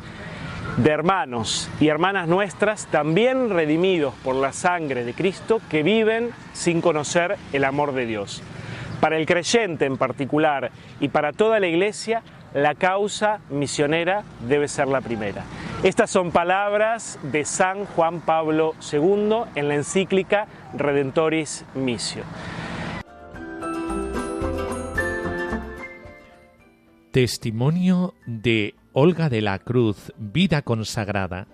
de 0.77 0.91
hermanos 0.91 1.69
y 1.79 1.87
hermanas 1.87 2.27
nuestras, 2.27 2.85
también 2.87 3.49
redimidos 3.49 4.13
por 4.23 4.35
la 4.35 4.53
sangre 4.53 5.03
de 5.03 5.13
Cristo, 5.13 5.59
que 5.69 5.81
viven 5.83 6.31
sin 6.53 6.81
conocer 6.81 7.37
el 7.53 7.63
amor 7.63 7.93
de 7.93 8.05
Dios. 8.05 8.43
Para 8.99 9.17
el 9.17 9.25
creyente 9.25 9.85
en 9.85 9.97
particular 9.97 10.71
y 10.99 11.07
para 11.09 11.31
toda 11.31 11.59
la 11.59 11.67
iglesia, 11.67 12.21
la 12.53 12.75
causa 12.75 13.39
misionera 13.49 14.23
debe 14.47 14.67
ser 14.67 14.87
la 14.87 15.01
primera. 15.01 15.43
Estas 15.83 16.09
son 16.09 16.31
palabras 16.31 17.19
de 17.23 17.45
San 17.45 17.85
Juan 17.85 18.21
Pablo 18.21 18.73
II 18.91 19.43
en 19.55 19.67
la 19.67 19.75
encíclica 19.75 20.47
Redentoris 20.75 21.65
Missio. 21.75 22.23
Testimonio 27.17 28.13
de 28.27 28.75
Olga 28.93 29.27
de 29.27 29.41
la 29.41 29.57
Cruz, 29.57 30.13
Vida 30.19 30.61
Consagrada. 30.61 31.47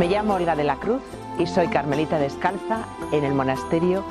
Me 0.00 0.08
llamo 0.08 0.34
Olga 0.34 0.56
de 0.56 0.64
la 0.64 0.74
Cruz 0.80 1.00
y 1.38 1.46
soy 1.46 1.68
carmelita 1.68 2.18
descalza 2.18 2.84
en 3.12 3.22
el 3.22 3.34
monasterio 3.34 4.04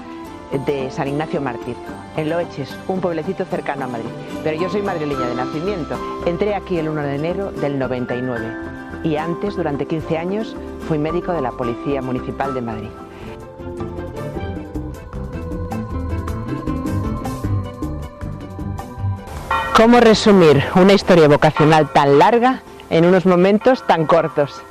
de 0.65 0.89
San 0.89 1.09
Ignacio 1.09 1.41
Mártir, 1.41 1.75
en 2.15 2.29
Loeches, 2.29 2.73
un 2.87 3.01
pueblecito 3.01 3.43
cercano 3.43 3.83
a 3.83 3.87
Madrid. 3.89 4.09
Pero 4.41 4.57
yo 4.57 4.69
soy 4.69 4.83
madrileña 4.83 5.27
de 5.27 5.35
nacimiento. 5.35 5.99
Entré 6.25 6.55
aquí 6.55 6.77
el 6.77 6.87
1 6.87 7.01
de 7.01 7.15
enero 7.15 7.51
del 7.51 7.77
99 7.77 9.03
y 9.03 9.17
antes, 9.17 9.57
durante 9.57 9.85
15 9.85 10.17
años, 10.17 10.55
fui 10.87 10.97
médico 10.97 11.33
de 11.33 11.41
la 11.41 11.51
Policía 11.51 12.01
Municipal 12.01 12.53
de 12.53 12.61
Madrid. 12.61 12.89
¿Cómo 19.75 19.99
resumir 19.99 20.63
una 20.75 20.93
historia 20.93 21.27
vocacional 21.27 21.91
tan 21.91 22.17
larga 22.17 22.61
en 22.89 23.05
unos 23.05 23.25
momentos 23.25 23.85
tan 23.85 24.05
cortos? 24.05 24.61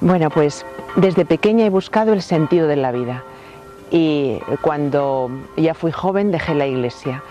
Bueno, 0.00 0.30
pues 0.30 0.64
desde 0.94 1.24
pequeña 1.24 1.66
he 1.66 1.70
buscado 1.70 2.12
el 2.12 2.22
sentido 2.22 2.68
de 2.68 2.76
la 2.76 2.92
vida 2.92 3.24
y 3.90 4.38
cuando 4.60 5.28
ya 5.56 5.74
fui 5.74 5.90
joven 5.90 6.30
dejé 6.30 6.54
la 6.54 6.68
iglesia 6.68 7.24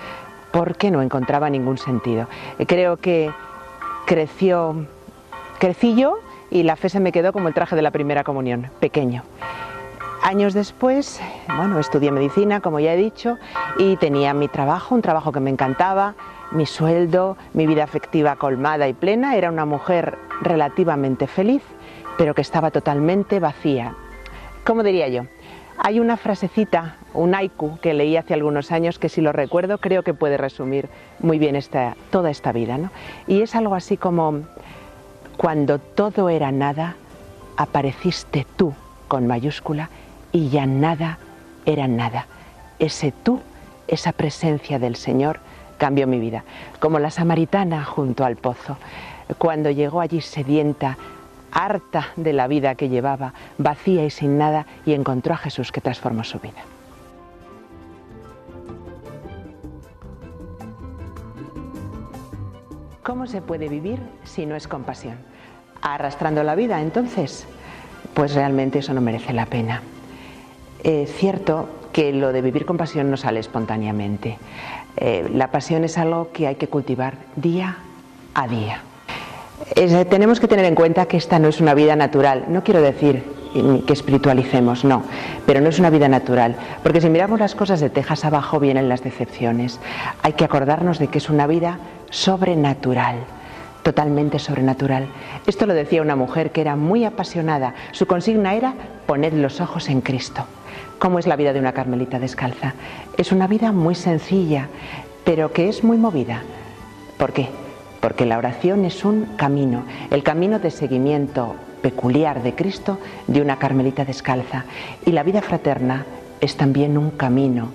porque 0.51 0.91
no 0.91 1.01
encontraba 1.01 1.49
ningún 1.49 1.77
sentido. 1.77 2.27
Creo 2.67 2.97
que 2.97 3.31
creció, 4.05 4.75
crecí 5.59 5.95
yo 5.95 6.19
y 6.51 6.63
la 6.63 6.75
fe 6.75 6.89
se 6.89 6.99
me 6.99 7.13
quedó 7.13 7.31
como 7.31 7.47
el 7.47 7.53
traje 7.53 7.77
de 7.77 7.83
la 7.83 7.91
primera 7.91 8.25
comunión, 8.25 8.69
pequeño. 8.81 9.23
Años 10.23 10.53
después, 10.53 11.21
bueno, 11.55 11.79
estudié 11.79 12.11
medicina, 12.11 12.59
como 12.59 12.81
ya 12.81 12.93
he 12.93 12.97
dicho, 12.97 13.37
y 13.77 13.95
tenía 13.95 14.33
mi 14.33 14.49
trabajo, 14.49 14.93
un 14.93 15.01
trabajo 15.01 15.31
que 15.31 15.39
me 15.39 15.49
encantaba, 15.49 16.15
mi 16.51 16.65
sueldo, 16.65 17.37
mi 17.53 17.67
vida 17.67 17.83
afectiva 17.83 18.35
colmada 18.35 18.87
y 18.87 18.93
plena. 18.93 19.35
Era 19.35 19.49
una 19.49 19.65
mujer 19.65 20.17
relativamente 20.41 21.27
feliz, 21.27 21.63
pero 22.17 22.33
que 22.33 22.41
estaba 22.41 22.71
totalmente 22.71 23.39
vacía. 23.39 23.95
¿Cómo 24.63 24.83
diría 24.83 25.07
yo? 25.07 25.23
Hay 25.79 25.99
una 25.99 26.17
frasecita, 26.17 26.97
un 27.13 27.35
haiku 27.35 27.77
que 27.79 27.93
leí 27.93 28.17
hace 28.17 28.33
algunos 28.33 28.71
años 28.71 28.97
que 28.97 29.09
si 29.09 29.21
lo 29.21 29.31
recuerdo 29.31 29.77
creo 29.77 30.03
que 30.03 30.13
puede 30.13 30.37
resumir 30.37 30.89
muy 31.19 31.37
bien 31.37 31.55
esta, 31.55 31.95
toda 32.09 32.31
esta 32.31 32.51
vida. 32.51 32.77
¿no? 32.77 32.89
Y 33.27 33.41
es 33.41 33.55
algo 33.55 33.75
así 33.75 33.95
como, 33.95 34.41
cuando 35.37 35.77
todo 35.77 36.29
era 36.29 36.51
nada, 36.51 36.95
apareciste 37.57 38.45
tú 38.55 38.73
con 39.07 39.27
mayúscula 39.27 39.89
y 40.31 40.49
ya 40.49 40.65
nada 40.65 41.19
era 41.65 41.87
nada. 41.87 42.25
Ese 42.79 43.11
tú, 43.11 43.41
esa 43.87 44.11
presencia 44.13 44.79
del 44.79 44.95
Señor 44.95 45.39
cambió 45.77 46.07
mi 46.07 46.19
vida. 46.19 46.43
Como 46.79 46.99
la 46.99 47.11
samaritana 47.11 47.83
junto 47.83 48.25
al 48.25 48.35
pozo, 48.35 48.77
cuando 49.37 49.69
llegó 49.69 50.01
allí 50.01 50.21
sedienta, 50.21 50.97
harta 51.51 52.09
de 52.15 52.33
la 52.33 52.47
vida 52.47 52.75
que 52.75 52.89
llevaba, 52.89 53.33
vacía 53.57 54.05
y 54.05 54.09
sin 54.09 54.37
nada, 54.37 54.65
y 54.85 54.93
encontró 54.93 55.33
a 55.33 55.37
Jesús 55.37 55.71
que 55.71 55.81
transformó 55.81 56.23
su 56.23 56.39
vida. 56.39 56.63
¿Cómo 63.03 63.25
se 63.25 63.41
puede 63.41 63.69
vivir 63.69 63.99
si 64.25 64.45
no 64.45 64.55
es 64.55 64.67
compasión? 64.67 65.15
Arrastrando 65.81 66.43
la 66.43 66.55
vida, 66.55 66.81
entonces, 66.81 67.47
pues 68.13 68.33
realmente 68.35 68.79
eso 68.79 68.93
no 68.93 68.99
merece 68.99 69.31
la 69.31 69.45
pena. 69.45 69.81
Es 70.83 71.13
cierto 71.13 71.69
que 71.93 72.11
lo 72.11 72.33
de 72.33 72.41
vivir 72.41 72.65
con 72.65 72.77
pasión 72.77 73.09
no 73.09 73.17
sale 73.17 73.39
espontáneamente. 73.39 74.37
Eh, 74.97 75.29
la 75.33 75.51
pasión 75.51 75.83
es 75.83 75.97
algo 75.97 76.31
que 76.31 76.47
hay 76.47 76.55
que 76.55 76.67
cultivar 76.67 77.15
día 77.35 77.77
a 78.33 78.47
día. 78.47 78.81
tenemos 80.09 80.39
que 80.39 80.47
tener 80.47 80.65
en 80.65 80.75
cuenta 80.75 81.05
que 81.05 81.17
esta 81.17 81.39
no 81.39 81.47
es 81.47 81.61
una 81.61 81.73
vida 81.73 81.95
natural. 81.95 82.45
No 82.47 82.63
quiero 82.63 82.81
decir 82.81 83.23
que 83.85 83.93
espiritualicemos, 83.93 84.83
no, 84.83 85.03
pero 85.45 85.61
no 85.61 85.69
es 85.69 85.79
una 85.79 85.89
vida 85.89 86.07
natural. 86.07 86.55
Porque 86.83 87.01
si 87.01 87.09
miramos 87.09 87.39
las 87.39 87.55
cosas 87.55 87.79
de 87.79 87.89
tejas 87.89 88.25
abajo 88.25 88.59
vienen 88.59 88.89
las 88.89 89.03
decepciones. 89.03 89.79
Hay 90.21 90.33
que 90.33 90.45
acordarnos 90.45 90.99
de 90.99 91.07
que 91.07 91.17
es 91.17 91.29
una 91.29 91.47
vida 91.47 91.79
sobrenatural 92.09 93.17
totalmente 93.87 94.37
sobrenatural. 94.37 95.07
Esto 95.45 95.65
lo 95.65 95.73
decía 95.73 96.01
una 96.01 96.17
mujer 96.17 96.51
que 96.51 96.59
era 96.59 96.75
muy 96.75 97.05
apasionada. 97.05 97.73
Su 97.93 98.05
consigna 98.05 98.53
era 98.53 98.73
poned 99.05 99.31
los 99.31 99.61
ojos 99.61 99.87
en 99.87 100.01
Cristo. 100.01 100.43
¿Cómo 100.99 101.19
es 101.19 101.27
la 101.27 101.35
vida 101.35 101.53
de 101.53 101.59
una 101.59 101.73
carmelita 101.73 102.17
descalza? 102.17 102.73
Es 103.17 103.31
una 103.31 103.45
vida 103.47 103.71
muy 103.71 103.93
sencilla, 103.93 104.67
pero 105.23 105.53
que 105.53 105.69
es 105.69 105.83
muy 105.83 105.97
movida. 105.97 106.41
¿Por 107.17 107.33
qué? 107.33 107.49
Porque 108.01 108.25
la 108.25 108.37
oración 108.37 108.83
es 108.83 109.05
un 109.05 109.25
camino, 109.37 109.83
el 110.09 110.23
camino 110.23 110.57
de 110.57 110.71
seguimiento 110.71 111.55
peculiar 111.83 112.41
de 112.41 112.55
Cristo 112.55 112.97
de 113.27 113.41
una 113.41 113.59
carmelita 113.59 114.05
descalza. 114.05 114.65
Y 115.05 115.11
la 115.11 115.21
vida 115.21 115.41
fraterna 115.41 116.05
es 116.41 116.57
también 116.57 116.97
un 116.97 117.11
camino, 117.11 117.69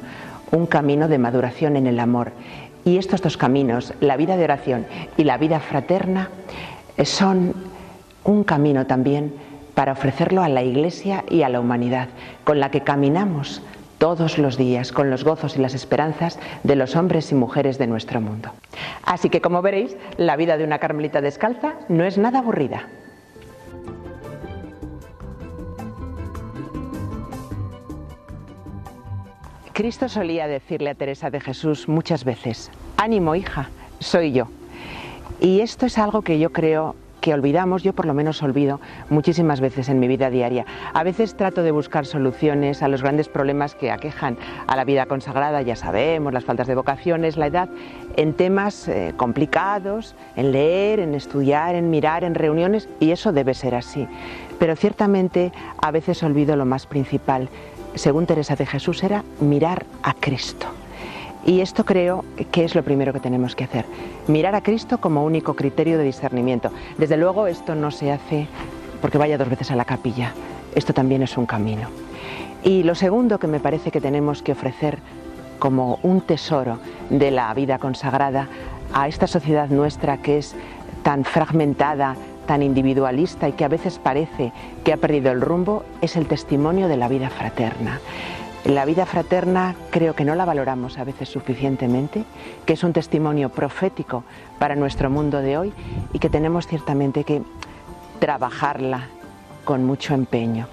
un 0.50 0.66
camino 0.66 1.06
de 1.06 1.18
maduración 1.18 1.76
en 1.76 1.86
el 1.86 2.00
amor. 2.00 2.32
Y 2.84 2.98
estos 2.98 3.22
dos 3.22 3.36
caminos, 3.36 3.94
la 4.00 4.16
vida 4.16 4.36
de 4.36 4.44
oración 4.44 4.86
y 5.16 5.22
la 5.22 5.38
vida 5.38 5.60
fraterna, 5.60 6.28
son 7.04 7.54
un 8.24 8.42
camino 8.42 8.86
también 8.86 9.32
para 9.82 9.94
ofrecerlo 9.94 10.44
a 10.44 10.48
la 10.48 10.62
Iglesia 10.62 11.24
y 11.28 11.42
a 11.42 11.48
la 11.48 11.58
humanidad, 11.58 12.06
con 12.44 12.60
la 12.60 12.70
que 12.70 12.82
caminamos 12.82 13.62
todos 13.98 14.38
los 14.38 14.56
días 14.56 14.92
con 14.92 15.10
los 15.10 15.24
gozos 15.24 15.56
y 15.56 15.58
las 15.58 15.74
esperanzas 15.74 16.38
de 16.62 16.76
los 16.76 16.94
hombres 16.94 17.32
y 17.32 17.34
mujeres 17.34 17.78
de 17.78 17.88
nuestro 17.88 18.20
mundo. 18.20 18.52
Así 19.02 19.28
que 19.28 19.40
como 19.40 19.60
veréis, 19.60 19.96
la 20.18 20.36
vida 20.36 20.56
de 20.56 20.62
una 20.62 20.78
carmelita 20.78 21.20
descalza 21.20 21.74
no 21.88 22.04
es 22.04 22.16
nada 22.16 22.38
aburrida. 22.38 22.86
Cristo 29.72 30.08
solía 30.08 30.46
decirle 30.46 30.90
a 30.90 30.94
Teresa 30.94 31.28
de 31.28 31.40
Jesús 31.40 31.88
muchas 31.88 32.22
veces, 32.22 32.70
ánimo 32.98 33.34
hija, 33.34 33.68
soy 33.98 34.30
yo. 34.30 34.46
Y 35.40 35.58
esto 35.58 35.86
es 35.86 35.98
algo 35.98 36.22
que 36.22 36.38
yo 36.38 36.52
creo 36.52 36.94
que 37.22 37.32
olvidamos, 37.32 37.82
yo 37.82 37.94
por 37.94 38.04
lo 38.04 38.12
menos 38.12 38.42
olvido 38.42 38.80
muchísimas 39.08 39.60
veces 39.60 39.88
en 39.88 40.00
mi 40.00 40.08
vida 40.08 40.28
diaria. 40.28 40.66
A 40.92 41.02
veces 41.04 41.36
trato 41.36 41.62
de 41.62 41.70
buscar 41.70 42.04
soluciones 42.04 42.82
a 42.82 42.88
los 42.88 43.00
grandes 43.00 43.28
problemas 43.28 43.74
que 43.74 43.90
aquejan 43.90 44.36
a 44.66 44.76
la 44.76 44.84
vida 44.84 45.06
consagrada, 45.06 45.62
ya 45.62 45.76
sabemos, 45.76 46.34
las 46.34 46.44
faltas 46.44 46.66
de 46.66 46.74
vocaciones, 46.74 47.38
la 47.38 47.46
edad, 47.46 47.70
en 48.16 48.34
temas 48.34 48.88
eh, 48.88 49.14
complicados, 49.16 50.14
en 50.36 50.52
leer, 50.52 51.00
en 51.00 51.14
estudiar, 51.14 51.76
en 51.76 51.88
mirar, 51.88 52.24
en 52.24 52.34
reuniones, 52.34 52.88
y 53.00 53.12
eso 53.12 53.32
debe 53.32 53.54
ser 53.54 53.76
así. 53.76 54.06
Pero 54.58 54.74
ciertamente 54.76 55.52
a 55.80 55.92
veces 55.92 56.22
olvido 56.22 56.56
lo 56.56 56.66
más 56.66 56.86
principal, 56.86 57.48
según 57.94 58.26
Teresa 58.26 58.56
de 58.56 58.66
Jesús, 58.66 59.02
era 59.04 59.24
mirar 59.40 59.86
a 60.02 60.12
Cristo. 60.14 60.81
Y 61.44 61.60
esto 61.60 61.84
creo 61.84 62.24
que 62.50 62.64
es 62.64 62.74
lo 62.74 62.84
primero 62.84 63.12
que 63.12 63.20
tenemos 63.20 63.56
que 63.56 63.64
hacer, 63.64 63.84
mirar 64.28 64.54
a 64.54 64.62
Cristo 64.62 64.98
como 64.98 65.24
único 65.24 65.54
criterio 65.54 65.98
de 65.98 66.04
discernimiento. 66.04 66.70
Desde 66.98 67.16
luego 67.16 67.46
esto 67.46 67.74
no 67.74 67.90
se 67.90 68.12
hace 68.12 68.46
porque 69.00 69.18
vaya 69.18 69.38
dos 69.38 69.50
veces 69.50 69.70
a 69.72 69.76
la 69.76 69.84
capilla, 69.84 70.32
esto 70.74 70.94
también 70.94 71.22
es 71.22 71.36
un 71.36 71.46
camino. 71.46 71.88
Y 72.62 72.84
lo 72.84 72.94
segundo 72.94 73.40
que 73.40 73.48
me 73.48 73.58
parece 73.58 73.90
que 73.90 74.00
tenemos 74.00 74.42
que 74.42 74.52
ofrecer 74.52 74.98
como 75.58 75.98
un 76.02 76.20
tesoro 76.20 76.78
de 77.10 77.32
la 77.32 77.52
vida 77.54 77.78
consagrada 77.78 78.48
a 78.94 79.08
esta 79.08 79.26
sociedad 79.26 79.68
nuestra 79.68 80.18
que 80.18 80.38
es 80.38 80.54
tan 81.02 81.24
fragmentada, 81.24 82.14
tan 82.46 82.62
individualista 82.62 83.48
y 83.48 83.52
que 83.52 83.64
a 83.64 83.68
veces 83.68 83.98
parece 83.98 84.52
que 84.84 84.92
ha 84.92 84.96
perdido 84.96 85.32
el 85.32 85.40
rumbo, 85.40 85.84
es 86.00 86.16
el 86.16 86.26
testimonio 86.26 86.86
de 86.86 86.96
la 86.96 87.08
vida 87.08 87.30
fraterna. 87.30 88.00
La 88.64 88.84
vida 88.84 89.06
fraterna 89.06 89.74
creo 89.90 90.14
que 90.14 90.24
no 90.24 90.36
la 90.36 90.44
valoramos 90.44 90.96
a 90.96 91.02
veces 91.02 91.28
suficientemente, 91.28 92.24
que 92.64 92.74
es 92.74 92.84
un 92.84 92.92
testimonio 92.92 93.48
profético 93.48 94.22
para 94.60 94.76
nuestro 94.76 95.10
mundo 95.10 95.38
de 95.38 95.58
hoy 95.58 95.72
y 96.12 96.20
que 96.20 96.30
tenemos 96.30 96.68
ciertamente 96.68 97.24
que 97.24 97.42
trabajarla 98.20 99.08
con 99.64 99.84
mucho 99.84 100.14
empeño. 100.14 100.68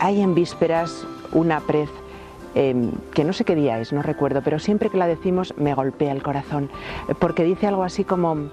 Hay 0.00 0.20
en 0.20 0.34
vísperas 0.34 1.06
una 1.32 1.60
prez 1.60 1.88
em, 2.54 2.90
que 3.14 3.24
no 3.24 3.32
sé 3.32 3.46
qué 3.46 3.54
día 3.54 3.78
es, 3.78 3.94
no 3.94 4.02
recuerdo, 4.02 4.42
pero 4.42 4.58
siempre 4.58 4.90
que 4.90 4.98
la 4.98 5.06
decimos 5.06 5.54
me 5.56 5.72
golpea 5.72 6.12
el 6.12 6.22
corazón, 6.22 6.70
porque 7.18 7.42
dice 7.42 7.68
algo 7.68 7.84
así 7.84 8.04
como, 8.04 8.50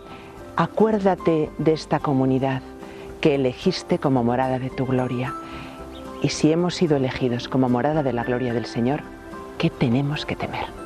acuérdate 0.55 1.49
de 1.57 1.73
esta 1.73 1.99
comunidad 1.99 2.61
que 3.19 3.35
elegiste 3.35 3.99
como 3.99 4.23
morada 4.23 4.59
de 4.59 4.69
tu 4.69 4.85
gloria 4.85 5.33
y 6.21 6.29
si 6.29 6.51
hemos 6.51 6.75
sido 6.75 6.97
elegidos 6.97 7.47
como 7.47 7.69
morada 7.69 8.03
de 8.03 8.13
la 8.13 8.23
gloria 8.23 8.53
del 8.53 8.65
Señor, 8.65 9.01
¿qué 9.57 9.69
tenemos 9.69 10.25
que 10.25 10.35
temer? 10.35 10.78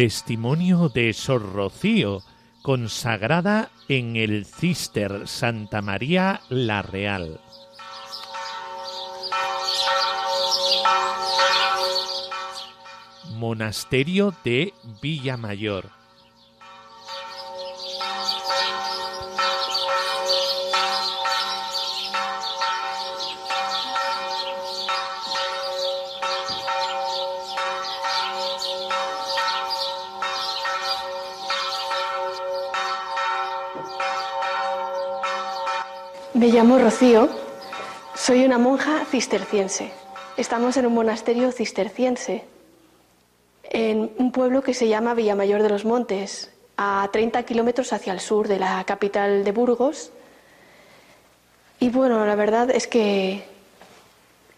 Testimonio 0.00 0.88
de 0.88 1.12
Sor 1.12 1.52
Rocío, 1.52 2.22
consagrada 2.62 3.68
en 3.86 4.16
el 4.16 4.46
Cister 4.46 5.28
Santa 5.28 5.82
María 5.82 6.40
la 6.48 6.80
Real. 6.80 7.38
Monasterio 13.34 14.34
de 14.42 14.72
Villamayor. 15.02 15.99
Me 36.40 36.48
llamo 36.48 36.78
Rocío, 36.78 37.28
soy 38.14 38.46
una 38.46 38.56
monja 38.56 39.04
cisterciense. 39.04 39.92
Estamos 40.38 40.74
en 40.78 40.86
un 40.86 40.94
monasterio 40.94 41.52
cisterciense, 41.52 42.44
en 43.64 44.10
un 44.16 44.32
pueblo 44.32 44.62
que 44.62 44.72
se 44.72 44.88
llama 44.88 45.12
Villamayor 45.12 45.62
de 45.62 45.68
los 45.68 45.84
Montes, 45.84 46.50
a 46.78 47.06
30 47.12 47.42
kilómetros 47.42 47.92
hacia 47.92 48.14
el 48.14 48.20
sur 48.20 48.48
de 48.48 48.58
la 48.58 48.82
capital 48.84 49.44
de 49.44 49.52
Burgos. 49.52 50.12
Y 51.78 51.90
bueno, 51.90 52.24
la 52.24 52.36
verdad 52.36 52.70
es 52.70 52.86
que 52.86 53.44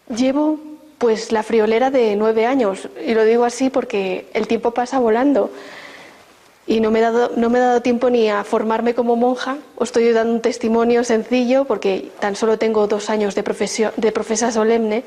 llevo 0.07 0.59
pues 0.99 1.33
la 1.33 1.43
friolera 1.43 1.91
de 1.91 2.15
nueve 2.15 2.45
años, 2.45 2.87
y 3.05 3.13
lo 3.13 3.25
digo 3.25 3.43
así 3.43 3.69
porque 3.69 4.29
el 4.33 4.47
tiempo 4.47 4.71
pasa 4.71 4.99
volando. 4.99 5.51
Y 6.65 6.79
no 6.79 6.91
me, 6.91 6.99
he 6.99 7.01
dado, 7.01 7.31
no 7.35 7.49
me 7.49 7.59
dado 7.59 7.81
tiempo 7.81 8.09
ni 8.09 8.29
a 8.29 8.43
formarme 8.43 8.95
como 8.95 9.15
monja. 9.15 9.57
Os 9.75 9.89
estoy 9.89 10.11
dando 10.11 10.33
un 10.33 10.41
testimonio 10.41 11.03
sencillo 11.03 11.65
porque 11.65 12.11
tan 12.19 12.35
solo 12.35 12.57
tengo 12.57 12.87
dos 12.87 13.09
años 13.09 13.35
de, 13.35 13.43
de 13.97 14.11
profesa 14.11 14.51
solemne. 14.51 15.03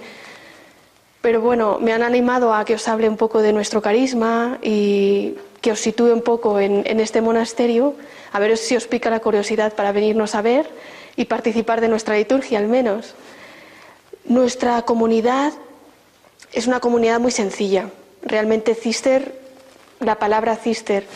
Pero 1.23 1.41
bueno, 1.41 1.79
me 1.81 1.93
han 1.93 2.03
animado 2.03 2.53
a 2.53 2.65
que 2.65 2.75
os 2.75 2.87
hable 2.89 3.09
un 3.09 3.17
poco 3.17 3.41
de 3.41 3.53
nuestro 3.53 3.81
carisma 3.81 4.59
y 4.63 5.35
que 5.63 5.73
os 5.73 5.81
sitúe 5.81 6.13
un 6.13 6.23
poco 6.23 6.61
en, 6.61 6.83
en 6.87 7.01
este 7.01 7.21
monasterio, 7.21 7.95
a 8.33 8.39
ver 8.39 8.57
si 8.59 8.77
os 8.77 8.87
pica 8.87 9.11
la 9.11 9.21
curiosidad 9.21 9.73
para 9.73 9.93
venirnos 9.93 10.35
a 10.35 10.43
ver 10.43 10.69
y 11.17 11.25
participar 11.25 11.81
de 11.81 11.89
nuestra 11.89 12.17
liturgia 12.17 12.59
al 12.59 12.69
menos. 12.69 13.15
Nuestra 14.27 14.83
comunidad 14.83 15.55
es 16.53 16.67
una 16.67 16.81
comunidad 16.81 17.19
muy 17.19 17.33
sencilla. 17.33 17.91
Realmente 18.23 18.75
Cister, 18.75 19.41
la 20.01 20.19
palabra 20.19 20.57
Cister, 20.57 21.07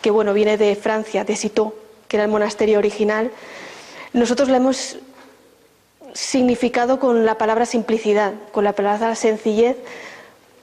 que 0.00 0.10
bueno, 0.10 0.32
viene 0.32 0.56
de 0.56 0.74
Francia, 0.76 1.24
de 1.24 1.36
Citeaux, 1.36 1.74
que 2.08 2.16
era 2.16 2.24
el 2.24 2.30
monasterio 2.30 2.78
original, 2.78 3.30
nosotros 4.12 4.48
la 4.48 4.56
hemos 4.56 4.98
significado 6.12 6.98
con 6.98 7.24
la 7.24 7.38
palabra 7.38 7.66
simplicidad, 7.66 8.32
con 8.52 8.64
la 8.64 8.72
palabra 8.72 9.14
sencillez, 9.14 9.76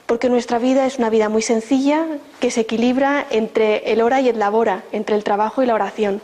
porque 0.06 0.28
nuestra 0.28 0.58
vida 0.58 0.86
es 0.86 0.98
una 0.98 1.10
vida 1.10 1.28
muy 1.28 1.42
sencilla 1.42 2.06
que 2.40 2.50
se 2.50 2.62
equilibra 2.62 3.26
entre 3.30 3.92
el 3.92 4.00
hora 4.00 4.20
y 4.20 4.28
el 4.28 4.38
labora, 4.38 4.84
entre 4.92 5.16
el 5.16 5.24
trabajo 5.24 5.62
y 5.62 5.66
la 5.66 5.74
oración. 5.74 6.20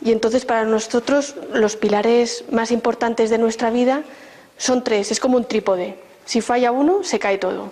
Y 0.00 0.12
entonces 0.12 0.44
para 0.44 0.64
nosotros 0.64 1.34
los 1.52 1.76
pilares 1.76 2.44
más 2.50 2.70
importantes 2.70 3.30
de 3.30 3.38
nuestra 3.38 3.70
vida 3.70 4.04
son 4.58 4.84
tres, 4.84 5.10
es 5.10 5.20
como 5.20 5.36
un 5.36 5.44
trípode. 5.44 5.98
Si 6.24 6.40
falla 6.40 6.72
uno, 6.72 7.02
se 7.02 7.18
cae 7.18 7.38
todo. 7.38 7.70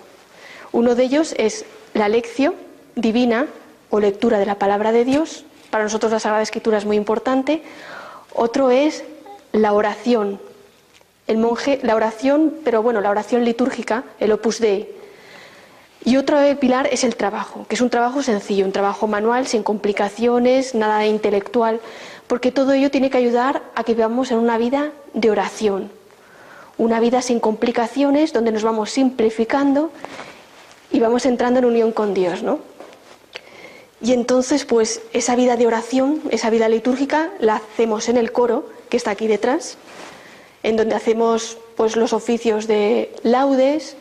Uno 0.71 0.95
de 0.95 1.03
ellos 1.03 1.33
es 1.37 1.65
la 1.93 2.09
lección 2.09 2.55
divina 2.95 3.47
o 3.93 3.99
lectura 3.99 4.39
de 4.39 4.47
la 4.47 4.57
palabra 4.57 4.91
de 4.91 5.05
Dios. 5.05 5.45
Para 5.69 5.83
nosotros 5.83 6.11
la 6.11 6.19
Sagrada 6.19 6.41
Escritura 6.41 6.79
es 6.79 6.85
muy 6.85 6.97
importante. 6.97 7.61
Otro 8.33 8.71
es 8.71 9.03
la 9.51 9.71
oración. 9.73 10.39
El 11.27 11.37
monje, 11.37 11.79
la 11.83 11.95
oración, 11.95 12.55
pero 12.63 12.81
bueno, 12.81 13.01
la 13.01 13.11
oración 13.11 13.45
litúrgica, 13.45 14.03
el 14.19 14.31
opus 14.31 14.57
dei. 14.59 14.89
Y 16.03 16.17
otro 16.17 16.39
pilar 16.59 16.89
es 16.91 17.03
el 17.03 17.15
trabajo, 17.15 17.67
que 17.69 17.75
es 17.75 17.81
un 17.81 17.91
trabajo 17.91 18.23
sencillo, 18.23 18.65
un 18.65 18.71
trabajo 18.71 19.05
manual, 19.05 19.45
sin 19.45 19.61
complicaciones, 19.61 20.73
nada 20.73 21.05
intelectual, 21.05 21.79
porque 22.25 22.51
todo 22.51 22.73
ello 22.73 22.89
tiene 22.89 23.11
que 23.11 23.19
ayudar 23.19 23.61
a 23.75 23.83
que 23.83 23.93
vivamos 23.93 24.31
en 24.31 24.39
una 24.39 24.57
vida 24.57 24.91
de 25.13 25.29
oración, 25.29 25.91
una 26.79 26.99
vida 26.99 27.21
sin 27.21 27.39
complicaciones, 27.39 28.33
donde 28.33 28.51
nos 28.51 28.63
vamos 28.63 28.89
simplificando 28.89 29.91
y 30.91 30.99
vamos 30.99 31.27
entrando 31.27 31.59
en 31.59 31.65
unión 31.65 31.91
con 31.91 32.15
Dios, 32.15 32.41
¿no? 32.41 32.72
Y 34.03 34.11
entonces, 34.11 34.65
pues 34.65 35.01
esa 35.13 35.37
vida 35.37 35.55
de 35.55 35.65
oración, 35.65 36.21
esa 36.29 36.49
vida 36.49 36.67
litúrgica, 36.67 37.31
la 37.39 37.55
hacemos 37.55 38.09
en 38.09 38.17
el 38.17 38.33
coro, 38.33 38.67
que 38.89 38.97
está 38.97 39.11
aquí 39.11 39.27
detrás, 39.27 39.77
en 40.61 40.75
donde 40.75 40.93
hacemos 40.93 41.57
pues 41.77 41.95
los 41.95 42.11
oficios 42.11 42.67
de 42.67 43.15
laudes, 43.23 43.95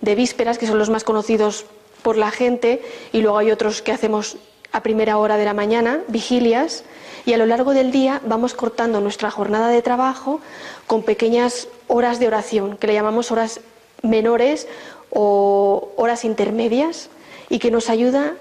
de 0.00 0.14
vísperas, 0.14 0.58
que 0.58 0.68
son 0.68 0.78
los 0.78 0.90
más 0.90 1.02
conocidos 1.02 1.66
por 2.02 2.16
la 2.16 2.30
gente, 2.30 2.80
y 3.12 3.20
luego 3.20 3.38
hay 3.38 3.50
otros 3.50 3.82
que 3.82 3.90
hacemos 3.90 4.36
a 4.70 4.84
primera 4.84 5.18
hora 5.18 5.36
de 5.36 5.44
la 5.44 5.54
mañana, 5.54 6.02
vigilias, 6.06 6.84
y 7.26 7.32
a 7.32 7.36
lo 7.36 7.46
largo 7.46 7.74
del 7.74 7.90
día 7.90 8.22
vamos 8.24 8.54
cortando 8.54 9.00
nuestra 9.00 9.32
jornada 9.32 9.70
de 9.70 9.82
trabajo 9.82 10.40
con 10.86 11.02
pequeñas 11.02 11.66
horas 11.88 12.20
de 12.20 12.28
oración, 12.28 12.76
que 12.76 12.86
le 12.86 12.94
llamamos 12.94 13.32
horas 13.32 13.60
menores 14.02 14.68
o 15.10 15.90
horas 15.96 16.24
intermedias, 16.24 17.10
y 17.48 17.58
que 17.58 17.72
nos 17.72 17.90
ayuda 17.90 18.34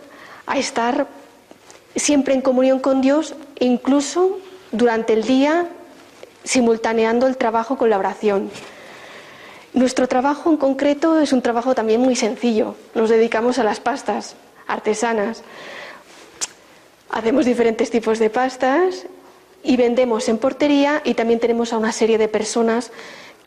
a 0.48 0.58
estar 0.58 1.08
siempre 1.96 2.34
en 2.34 2.42
comunión 2.42 2.80
con 2.80 3.02
Dios, 3.02 3.36
incluso 3.60 4.40
durante 4.72 5.14
el 5.14 5.24
día, 5.24 5.68
simultaneando 6.44 7.28
el 7.28 7.38
trabajo 7.38 7.78
con 7.78 7.90
la 7.90 8.00
oración. 8.00 8.50
Nuestro 9.74 10.08
trabajo 10.08 10.50
en 10.50 10.58
concreto 10.58 11.20
es 11.20 11.34
un 11.34 11.42
trabajo 11.42 11.76
también 11.76 12.02
muy 12.02 12.16
sencillo. 12.16 12.76
Nos 12.96 13.10
dedicamos 13.10 13.60
a 13.60 13.64
las 13.64 13.80
pastas 13.80 14.36
artesanas. 14.66 15.44
Hacemos 17.10 17.46
diferentes 17.46 17.90
tipos 17.92 18.18
de 18.18 18.30
pastas 18.30 19.06
y 19.64 19.78
vendemos 19.78 20.30
en 20.30 20.38
portería 20.38 21.02
y 21.04 21.14
también 21.14 21.40
tenemos 21.40 21.74
a 21.74 21.78
una 21.78 21.92
serie 21.92 22.18
de 22.18 22.28
personas 22.28 22.92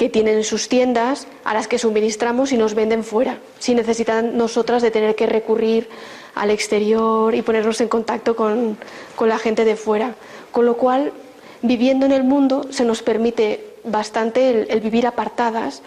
que 0.01 0.09
tienen 0.09 0.45
sus 0.45 0.71
tiendas 0.71 1.27
a 1.45 1.53
las 1.53 1.69
que 1.69 1.79
suministramos 1.79 2.53
y 2.53 2.57
nos 2.57 2.73
venden 2.73 3.05
fuera, 3.05 3.37
sin 3.59 3.77
necesidad 3.77 4.23
nosotras 4.23 4.81
de 4.81 4.91
tener 4.91 5.15
que 5.15 5.27
recurrir 5.27 5.91
al 6.35 6.51
exterior 6.51 7.35
y 7.35 7.43
ponernos 7.43 7.83
en 7.83 7.89
contacto 7.89 8.35
con, 8.35 8.79
la 9.21 9.37
gente 9.37 9.67
de 9.67 9.77
fuera. 9.77 10.15
Con 10.53 10.65
lo 10.65 10.79
cual, 10.79 11.13
viviendo 11.61 12.07
en 12.07 12.13
el 12.13 12.25
mundo 12.25 12.69
se 12.71 12.87
nos 12.87 13.03
permite 13.03 13.63
bastante 13.85 14.73
el, 14.73 14.81
vivir 14.81 15.07
apartadas, 15.07 15.83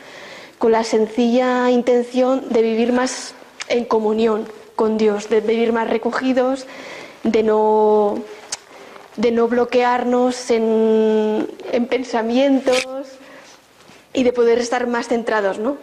con 0.59 0.73
la 0.73 0.83
sencilla 0.83 1.71
intención 1.71 2.49
de 2.49 2.61
vivir 2.61 2.93
más 2.93 3.33
en 3.67 3.83
comunión 3.83 4.45
con 4.75 4.99
Dios, 4.99 5.27
de 5.27 5.41
vivir 5.41 5.73
más 5.73 5.89
recogidos, 5.89 6.67
de 7.23 7.41
no, 7.41 8.19
de 9.15 9.31
no 9.31 9.47
bloquearnos 9.47 10.51
en, 10.51 11.47
en 11.71 11.87
pensamientos 11.87 12.85
y 14.13 14.23
de 14.23 14.33
poder 14.33 14.59
estar 14.59 14.87
más 14.87 15.07
centrados, 15.07 15.59
¿no? 15.59 15.77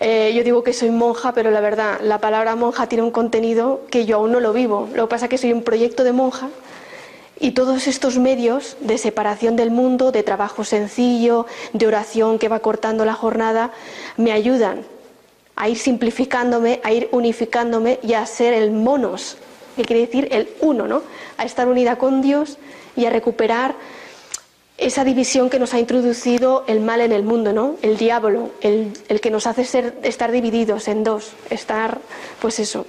Eh, 0.00 0.32
yo 0.34 0.42
digo 0.42 0.64
que 0.64 0.72
soy 0.72 0.90
monja, 0.90 1.32
pero 1.32 1.50
la 1.50 1.60
verdad, 1.60 2.00
la 2.02 2.18
palabra 2.18 2.56
monja 2.56 2.88
tiene 2.88 3.04
un 3.04 3.10
contenido 3.10 3.82
que 3.90 4.06
yo 4.06 4.16
aún 4.16 4.32
no 4.32 4.40
lo 4.40 4.52
vivo. 4.52 4.88
Lo 4.94 5.06
que 5.06 5.10
pasa 5.10 5.26
es 5.26 5.30
que 5.30 5.38
soy 5.38 5.52
un 5.52 5.62
proyecto 5.62 6.02
de 6.02 6.12
monja 6.12 6.48
y 7.38 7.52
todos 7.52 7.86
estos 7.86 8.18
medios 8.18 8.76
de 8.80 8.98
separación 8.98 9.56
del 9.56 9.70
mundo, 9.70 10.10
de 10.10 10.22
trabajo 10.22 10.64
sencillo, 10.64 11.46
de 11.72 11.86
oración 11.86 12.38
que 12.38 12.48
va 12.48 12.60
cortando 12.60 13.04
la 13.04 13.14
jornada, 13.14 13.70
me 14.16 14.32
ayudan 14.32 14.82
a 15.56 15.68
ir 15.68 15.78
simplificándome, 15.78 16.80
a 16.82 16.92
ir 16.92 17.08
unificándome 17.12 18.00
y 18.02 18.14
a 18.14 18.26
ser 18.26 18.54
el 18.54 18.72
monos, 18.72 19.36
que 19.76 19.84
quiere 19.84 20.06
decir 20.06 20.28
el 20.32 20.48
uno, 20.60 20.88
¿no? 20.88 21.02
A 21.36 21.44
estar 21.44 21.68
unida 21.68 21.96
con 21.96 22.22
Dios 22.22 22.58
y 22.96 23.06
a 23.06 23.10
recuperar 23.10 23.74
esa 24.76 25.04
división 25.04 25.50
que 25.50 25.58
nos 25.58 25.72
ha 25.72 25.78
introducido 25.78 26.64
el 26.66 26.80
mal 26.80 27.00
en 27.00 27.12
el 27.12 27.22
mundo, 27.22 27.52
¿no? 27.52 27.76
El 27.82 27.96
diablo, 27.96 28.50
el, 28.60 28.92
que 29.22 29.30
nos 29.30 29.46
hace 29.46 29.64
ser, 29.64 29.94
estar 30.02 30.32
divididos 30.32 30.88
en 30.88 31.04
dos, 31.04 31.32
estar, 31.50 31.98
pues 32.40 32.58
eso, 32.58 32.86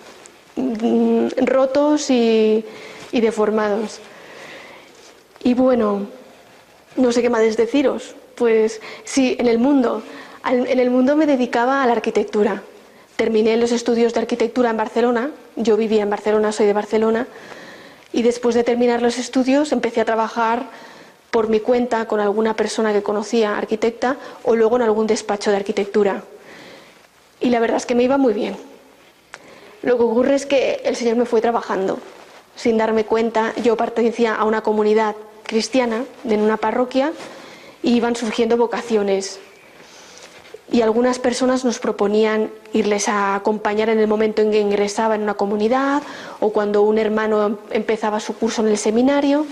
mm, 0.56 1.28
rotos 1.46 2.10
y, 2.10 2.66
deformados. 3.12 4.00
Y 5.42 5.54
bueno, 5.54 6.08
no 6.98 7.12
sé 7.14 7.22
qué 7.22 7.30
más 7.30 7.56
deciros. 7.56 8.16
Pues 8.36 8.82
sí, 9.06 9.38
en 9.40 9.48
el 9.48 9.58
mundo, 9.58 10.04
en 10.44 10.80
el 10.80 10.90
mundo 10.90 11.16
me 11.16 11.26
dedicaba 11.26 11.82
a 11.82 11.86
la 11.86 11.94
arquitectura. 11.94 12.62
Terminé 13.16 13.56
los 13.56 13.72
estudios 13.72 14.14
de 14.14 14.20
arquitectura 14.20 14.72
en 14.72 14.78
Barcelona, 14.78 15.32
yo 15.56 15.78
vivía 15.78 16.04
en 16.04 16.10
Barcelona, 16.10 16.52
soy 16.52 16.66
de 16.66 16.74
Barcelona, 16.74 17.28
y 18.12 18.24
después 18.24 18.56
de 18.56 18.66
terminar 18.66 19.02
los 19.02 19.18
estudios 19.18 19.72
empecé 19.72 20.02
a 20.02 20.06
trabajar 20.06 20.66
por 21.36 21.50
mi 21.50 21.60
cuenta 21.60 22.08
con 22.08 22.22
alguna 22.22 22.56
persona 22.56 22.94
que 22.94 23.04
conocía, 23.04 23.58
arquitecta, 23.58 24.16
o 24.46 24.56
luego 24.56 24.78
en 24.78 24.84
algún 24.84 25.06
despacho 25.06 25.52
de 25.52 25.58
arquitectura. 25.58 26.24
Y 27.42 27.50
la 27.50 27.60
verdad 27.60 27.76
es 27.76 27.86
que 27.86 27.94
me 27.94 28.04
iba 28.04 28.18
muy 28.18 28.32
bien. 28.32 28.56
Lo 29.82 29.98
que 29.98 30.04
ocurre 30.04 30.36
es 30.36 30.46
que 30.46 30.82
el 30.86 30.96
Señor 30.96 31.18
me 31.18 31.26
fue 31.26 31.42
trabajando. 31.42 32.00
Sin 32.56 32.78
darme 32.78 33.04
cuenta, 33.04 33.54
yo 33.62 33.76
pertenecía 33.76 34.34
a 34.34 34.46
una 34.46 34.62
comunidad 34.62 35.18
cristiana 35.44 36.06
en 36.24 36.40
una 36.40 36.56
parroquia 36.56 37.12
y 37.84 37.98
iban 37.98 38.16
surgiendo 38.16 38.56
vocaciones. 38.56 39.42
Y 40.72 40.84
algunas 40.84 41.20
personas 41.20 41.66
nos 41.66 41.80
proponían 41.80 42.50
irles 42.72 43.10
a 43.10 43.36
acompañar 43.36 43.90
en 43.90 44.00
el 44.00 44.08
momento 44.08 44.42
en 44.42 44.52
que 44.52 44.62
ingresaba 44.62 45.16
en 45.16 45.24
una 45.24 45.34
comunidad 45.34 46.02
o 46.40 46.54
cuando 46.54 46.84
un 46.84 46.98
hermano 46.98 47.60
empezaba 47.72 48.22
su 48.22 48.38
curso 48.38 48.62
en 48.62 48.70
el 48.70 48.78
seminario. 48.78 49.46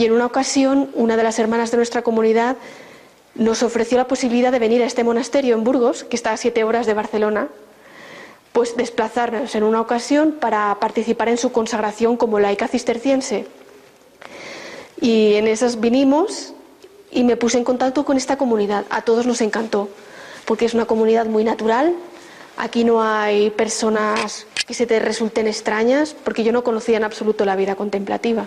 Y 0.00 0.06
en 0.06 0.12
una 0.12 0.24
ocasión, 0.24 0.88
una 0.94 1.18
de 1.18 1.22
las 1.22 1.38
hermanas 1.38 1.70
de 1.70 1.76
nuestra 1.76 2.00
comunidad 2.00 2.56
nos 3.34 3.62
ofreció 3.62 3.98
la 3.98 4.08
posibilidad 4.08 4.50
de 4.50 4.58
venir 4.58 4.82
a 4.82 4.86
este 4.86 5.04
monasterio 5.04 5.54
en 5.54 5.62
Burgos, 5.62 6.04
que 6.04 6.16
está 6.16 6.32
a 6.32 6.38
siete 6.38 6.64
horas 6.64 6.86
de 6.86 6.94
Barcelona, 6.94 7.48
pues 8.52 8.78
desplazarnos 8.78 9.54
en 9.54 9.62
una 9.62 9.78
ocasión 9.78 10.36
para 10.40 10.74
participar 10.80 11.28
en 11.28 11.36
su 11.36 11.52
consagración 11.52 12.16
como 12.16 12.40
laica 12.40 12.66
cisterciense. 12.66 13.46
Y 15.02 15.34
en 15.34 15.46
esas 15.46 15.80
vinimos 15.80 16.54
y 17.10 17.22
me 17.22 17.36
puse 17.36 17.58
en 17.58 17.64
contacto 17.64 18.06
con 18.06 18.16
esta 18.16 18.38
comunidad. 18.38 18.86
A 18.88 19.02
todos 19.02 19.26
nos 19.26 19.42
encantó, 19.42 19.90
porque 20.46 20.64
es 20.64 20.72
una 20.72 20.86
comunidad 20.86 21.26
muy 21.26 21.44
natural. 21.44 21.94
Aquí 22.56 22.84
no 22.84 23.02
hay 23.02 23.50
personas 23.50 24.46
que 24.66 24.72
se 24.72 24.86
te 24.86 24.98
resulten 24.98 25.46
extrañas, 25.46 26.16
porque 26.24 26.42
yo 26.42 26.52
no 26.52 26.64
conocía 26.64 26.96
en 26.96 27.04
absoluto 27.04 27.44
la 27.44 27.54
vida 27.54 27.74
contemplativa. 27.74 28.46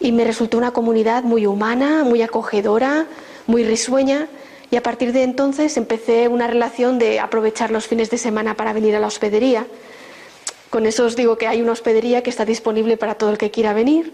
Y 0.00 0.12
me 0.12 0.24
resultó 0.24 0.58
una 0.58 0.72
comunidad 0.72 1.22
muy 1.22 1.46
humana, 1.46 2.02
muy 2.04 2.22
acogedora, 2.22 3.06
muy 3.46 3.64
risueña. 3.64 4.28
Y 4.70 4.76
a 4.76 4.82
partir 4.82 5.12
de 5.12 5.22
entonces 5.22 5.76
empecé 5.76 6.28
una 6.28 6.46
relación 6.46 6.98
de 6.98 7.20
aprovechar 7.20 7.70
los 7.70 7.86
fines 7.86 8.10
de 8.10 8.18
semana 8.18 8.54
para 8.54 8.72
venir 8.72 8.96
a 8.96 9.00
la 9.00 9.06
hospedería. 9.06 9.66
Con 10.70 10.86
eso 10.86 11.04
os 11.04 11.16
digo 11.16 11.36
que 11.36 11.46
hay 11.46 11.60
una 11.60 11.72
hospedería 11.72 12.22
que 12.22 12.30
está 12.30 12.44
disponible 12.44 12.96
para 12.96 13.14
todo 13.14 13.30
el 13.30 13.38
que 13.38 13.50
quiera 13.50 13.72
venir 13.72 14.12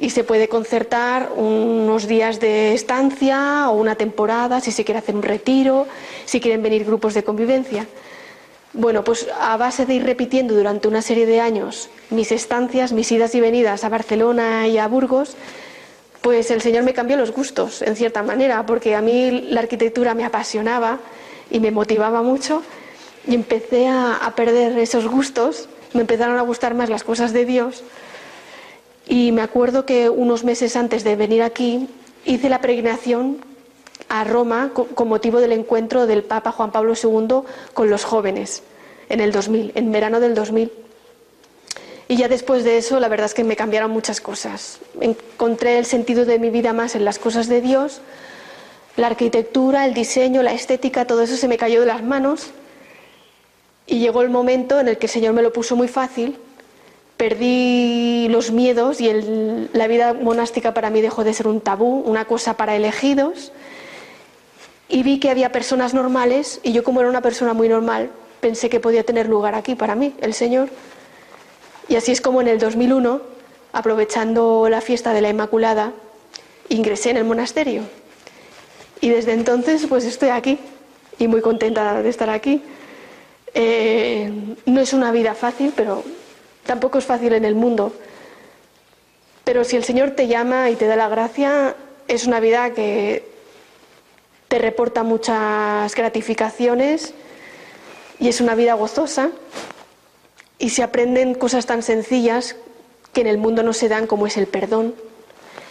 y 0.00 0.10
se 0.10 0.24
puede 0.24 0.48
concertar 0.48 1.30
unos 1.36 2.06
días 2.06 2.40
de 2.40 2.72
estancia 2.72 3.68
o 3.68 3.72
una 3.74 3.96
temporada 3.96 4.60
si 4.60 4.72
se 4.72 4.84
quiere 4.84 4.98
hacer 4.98 5.14
un 5.14 5.22
retiro, 5.22 5.86
si 6.24 6.40
quieren 6.40 6.62
venir 6.62 6.84
grupos 6.84 7.12
de 7.12 7.22
convivencia. 7.22 7.86
Bueno, 8.72 9.02
pues 9.02 9.26
a 9.38 9.56
base 9.56 9.84
de 9.84 9.94
ir 9.94 10.04
repitiendo 10.04 10.54
durante 10.54 10.86
una 10.86 11.02
serie 11.02 11.26
de 11.26 11.40
años 11.40 11.88
mis 12.10 12.30
estancias, 12.30 12.92
mis 12.92 13.10
idas 13.10 13.34
y 13.34 13.40
venidas 13.40 13.82
a 13.82 13.88
Barcelona 13.88 14.68
y 14.68 14.78
a 14.78 14.86
Burgos, 14.86 15.36
pues 16.20 16.50
el 16.50 16.60
Señor 16.60 16.84
me 16.84 16.92
cambió 16.92 17.16
los 17.16 17.32
gustos, 17.32 17.82
en 17.82 17.96
cierta 17.96 18.22
manera, 18.22 18.64
porque 18.66 18.94
a 18.94 19.00
mí 19.00 19.30
la 19.50 19.60
arquitectura 19.60 20.14
me 20.14 20.24
apasionaba 20.24 20.98
y 21.50 21.58
me 21.58 21.70
motivaba 21.72 22.22
mucho 22.22 22.62
y 23.26 23.34
empecé 23.34 23.88
a, 23.88 24.32
perder 24.36 24.78
esos 24.78 25.08
gustos, 25.08 25.68
me 25.92 26.02
empezaron 26.02 26.38
a 26.38 26.42
gustar 26.42 26.74
más 26.74 26.88
las 26.88 27.02
cosas 27.02 27.32
de 27.32 27.44
Dios 27.44 27.82
y 29.08 29.32
me 29.32 29.42
acuerdo 29.42 29.84
que 29.84 30.08
unos 30.08 30.44
meses 30.44 30.76
antes 30.76 31.02
de 31.02 31.16
venir 31.16 31.42
aquí 31.42 31.88
hice 32.24 32.48
la 32.48 32.60
peregrinación 32.60 33.38
a 34.10 34.24
Roma 34.24 34.72
con 34.74 35.08
motivo 35.08 35.40
del 35.40 35.52
encuentro 35.52 36.06
del 36.06 36.24
Papa 36.24 36.50
Juan 36.50 36.72
Pablo 36.72 36.94
II 37.00 37.42
con 37.72 37.88
los 37.88 38.04
jóvenes 38.04 38.62
en 39.08 39.20
el 39.20 39.32
2000, 39.32 39.72
en 39.76 39.92
verano 39.92 40.20
del 40.20 40.34
2000. 40.34 40.70
Y 42.08 42.16
ya 42.16 42.26
después 42.26 42.64
de 42.64 42.76
eso, 42.76 42.98
la 42.98 43.08
verdad 43.08 43.26
es 43.26 43.34
que 43.34 43.44
me 43.44 43.54
cambiaron 43.54 43.92
muchas 43.92 44.20
cosas. 44.20 44.80
Encontré 45.00 45.78
el 45.78 45.86
sentido 45.86 46.24
de 46.24 46.40
mi 46.40 46.50
vida 46.50 46.72
más 46.72 46.96
en 46.96 47.04
las 47.04 47.20
cosas 47.20 47.48
de 47.48 47.60
Dios, 47.60 48.00
la 48.96 49.06
arquitectura, 49.06 49.86
el 49.86 49.94
diseño, 49.94 50.42
la 50.42 50.52
estética, 50.52 51.06
todo 51.06 51.22
eso 51.22 51.36
se 51.36 51.46
me 51.46 51.56
cayó 51.56 51.80
de 51.80 51.86
las 51.86 52.02
manos. 52.02 52.50
Y 53.86 54.00
llegó 54.00 54.22
el 54.22 54.30
momento 54.30 54.80
en 54.80 54.88
el 54.88 54.98
que 54.98 55.06
el 55.06 55.12
Señor 55.12 55.34
me 55.34 55.42
lo 55.42 55.52
puso 55.52 55.76
muy 55.76 55.88
fácil 55.88 56.36
perdí 57.20 58.28
los 58.30 58.50
miedos 58.50 58.98
y 59.02 59.12
la 59.74 59.86
vida 59.88 60.14
monástica 60.14 60.72
para 60.72 60.88
mí 60.88 61.02
dejó 61.02 61.22
de 61.22 61.34
ser 61.34 61.48
un 61.48 61.60
tabú, 61.60 62.00
una 62.06 62.24
cosa 62.24 62.56
para 62.56 62.74
elegidos. 62.74 63.52
Y 64.90 65.02
vi 65.02 65.18
que 65.18 65.30
había 65.30 65.52
personas 65.52 65.94
normales 65.94 66.60
y 66.62 66.72
yo 66.72 66.84
como 66.84 67.00
era 67.00 67.08
una 67.08 67.22
persona 67.22 67.54
muy 67.54 67.68
normal, 67.68 68.10
pensé 68.40 68.68
que 68.68 68.80
podía 68.80 69.04
tener 69.04 69.28
lugar 69.28 69.54
aquí 69.54 69.74
para 69.74 69.94
mí, 69.94 70.14
el 70.20 70.34
Señor. 70.34 70.68
Y 71.88 71.96
así 71.96 72.12
es 72.12 72.20
como 72.20 72.42
en 72.42 72.48
el 72.48 72.58
2001, 72.58 73.22
aprovechando 73.72 74.68
la 74.68 74.82
fiesta 74.82 75.12
de 75.14 75.22
la 75.22 75.30
Inmaculada, 75.30 75.92
ingresé 76.68 77.10
en 77.10 77.16
el 77.16 77.24
monasterio. 77.24 77.84
Y 79.00 79.08
desde 79.08 79.32
entonces 79.32 79.86
pues 79.88 80.04
estoy 80.04 80.28
aquí 80.28 80.58
y 81.18 81.28
muy 81.28 81.40
contenta 81.40 82.02
de 82.02 82.08
estar 82.08 82.28
aquí. 82.28 82.62
Eh, 83.54 84.30
no 84.66 84.80
es 84.80 84.92
una 84.92 85.10
vida 85.10 85.34
fácil, 85.34 85.72
pero 85.74 86.04
Tampoco 86.70 86.98
es 86.98 87.04
fácil 87.04 87.32
en 87.32 87.44
el 87.44 87.54
mundo. 87.54 87.92
Pero 89.44 89.64
si 89.64 89.76
el 89.76 89.84
Señor 89.84 90.10
te 90.12 90.28
llama 90.28 90.70
y 90.70 90.76
te 90.76 90.86
da 90.86 90.96
la 90.96 91.08
gracia, 91.08 91.74
es 92.08 92.26
una 92.26 92.40
vida 92.40 92.74
que 92.74 93.24
te 94.50 94.58
reporta 94.58 95.04
muchas 95.04 95.94
gratificaciones 95.94 97.14
y 98.18 98.26
es 98.26 98.40
una 98.40 98.56
vida 98.56 98.74
gozosa 98.74 99.30
y 100.58 100.70
se 100.70 100.82
aprenden 100.82 101.34
cosas 101.34 101.66
tan 101.66 101.84
sencillas 101.84 102.56
que 103.12 103.20
en 103.20 103.28
el 103.28 103.38
mundo 103.38 103.62
no 103.62 103.72
se 103.72 103.88
dan 103.88 104.08
como 104.08 104.26
es 104.26 104.36
el 104.36 104.48
perdón. 104.48 104.96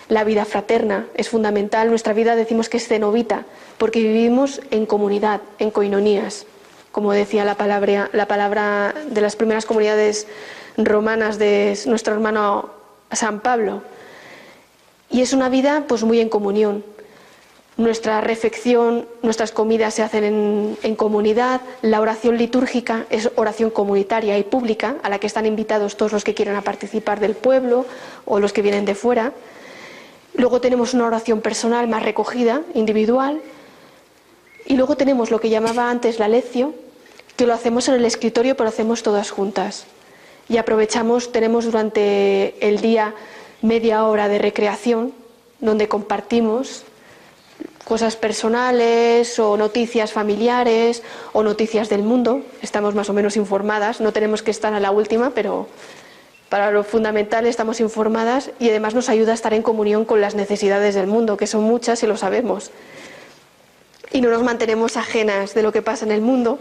La 0.08 0.24
vida 0.24 0.46
fraterna 0.46 1.08
es 1.16 1.28
fundamental. 1.28 1.90
Nuestra 1.90 2.14
vida 2.14 2.38
decimos 2.38 2.70
que 2.70 2.78
es 2.78 2.88
cenovita 2.88 3.44
porque 3.78 4.00
vivimos 4.00 4.62
en 4.72 4.86
comunidad, 4.86 5.42
en 5.60 5.72
coinonías, 5.72 6.46
como 6.94 7.12
decía 7.12 7.44
la 7.44 7.56
palabra, 7.56 8.10
la 8.14 8.30
palabra 8.30 8.96
de 9.10 9.20
las 9.20 9.36
primeras 9.36 9.66
comunidades 9.66 10.26
romanas 10.78 11.38
de 11.38 11.78
nuestro 11.86 12.14
hermano 12.14 12.70
San 13.12 13.42
Pablo. 13.42 13.84
Y 15.12 15.22
es 15.22 15.34
una 15.34 15.50
vida 15.50 15.84
pues 15.86 16.06
muy 16.06 16.22
en 16.22 16.30
comunión. 16.30 16.86
Nuestra 17.80 18.20
refección, 18.20 19.08
nuestras 19.22 19.54
comidas 19.54 19.94
se 19.94 20.04
hacen 20.04 20.76
en, 20.84 20.96
comunidad, 20.98 21.62
la 21.82 22.02
oración 22.02 22.38
litúrgica 22.38 23.06
es 23.10 23.32
oración 23.38 23.70
comunitaria 23.70 24.38
y 24.38 24.44
pública, 24.44 24.98
a 25.02 25.08
la 25.08 25.18
que 25.18 25.28
están 25.28 25.46
invitados 25.46 25.96
todos 25.96 26.12
los 26.12 26.26
que 26.26 26.34
quieran 26.34 26.62
participar 26.62 27.22
del 27.22 27.36
pueblo 27.36 27.86
o 28.26 28.42
los 28.42 28.52
que 28.52 28.62
vienen 28.62 28.84
de 28.84 28.96
fuera. 28.96 29.32
Luego 30.34 30.60
tenemos 30.60 30.94
una 30.94 31.08
oración 31.08 31.40
personal 31.40 31.88
más 31.88 32.04
recogida, 32.04 32.64
individual. 32.74 33.40
Y 34.66 34.76
luego 34.76 34.98
tenemos 34.98 35.32
lo 35.32 35.40
que 35.40 35.50
llamaba 35.50 35.90
antes 35.90 36.20
la 36.20 36.28
lección, 36.28 36.76
que 37.38 37.48
lo 37.48 37.54
hacemos 37.54 37.88
en 37.88 37.94
el 37.94 38.04
escritorio, 38.04 38.58
pero 38.58 38.68
hacemos 38.68 39.04
todas 39.04 39.32
juntas 39.32 39.86
y 40.50 40.58
aprovechamos, 40.58 41.32
tenemos 41.32 41.64
durante 41.64 42.68
el 42.68 42.82
día 42.82 43.14
media 43.62 44.04
hora 44.04 44.28
de 44.28 44.40
recreación 44.40 45.14
donde 45.62 45.88
compartimos 45.88 46.84
cosas 47.90 48.16
personales 48.16 49.40
o 49.40 49.58
noticias 49.58 50.14
familiares 50.14 51.02
o 51.34 51.42
noticias 51.42 51.90
del 51.90 52.04
mundo. 52.04 52.44
Estamos 52.62 52.94
más 52.94 53.10
o 53.10 53.14
menos 53.14 53.36
informadas, 53.36 54.00
no 54.00 54.14
tenemos 54.14 54.44
que 54.44 54.52
estar 54.52 54.72
a 54.76 54.80
la 54.80 54.92
última, 54.92 55.32
pero 55.32 55.68
para 56.50 56.70
lo 56.70 56.84
fundamental 56.84 57.48
estamos 57.48 57.80
informadas 57.80 58.52
y 58.60 58.70
además 58.70 58.94
nos 58.94 59.10
ayuda 59.10 59.32
a 59.32 59.36
estar 59.36 59.56
en 59.56 59.64
comunión 59.64 60.06
con 60.06 60.22
las 60.22 60.36
necesidades 60.36 60.94
del 60.94 61.08
mundo, 61.08 61.36
que 61.36 61.48
son 61.48 61.64
muchas 61.64 62.04
y 62.04 62.06
lo 62.08 62.16
sabemos. 62.16 62.70
Y 64.12 64.22
no 64.22 64.30
nos 64.30 64.44
mantenemos 64.44 64.96
ajenas 64.96 65.56
de 65.56 65.64
lo 65.64 65.72
que 65.72 65.82
pasa 65.82 66.06
en 66.06 66.12
el 66.12 66.22
mundo, 66.22 66.60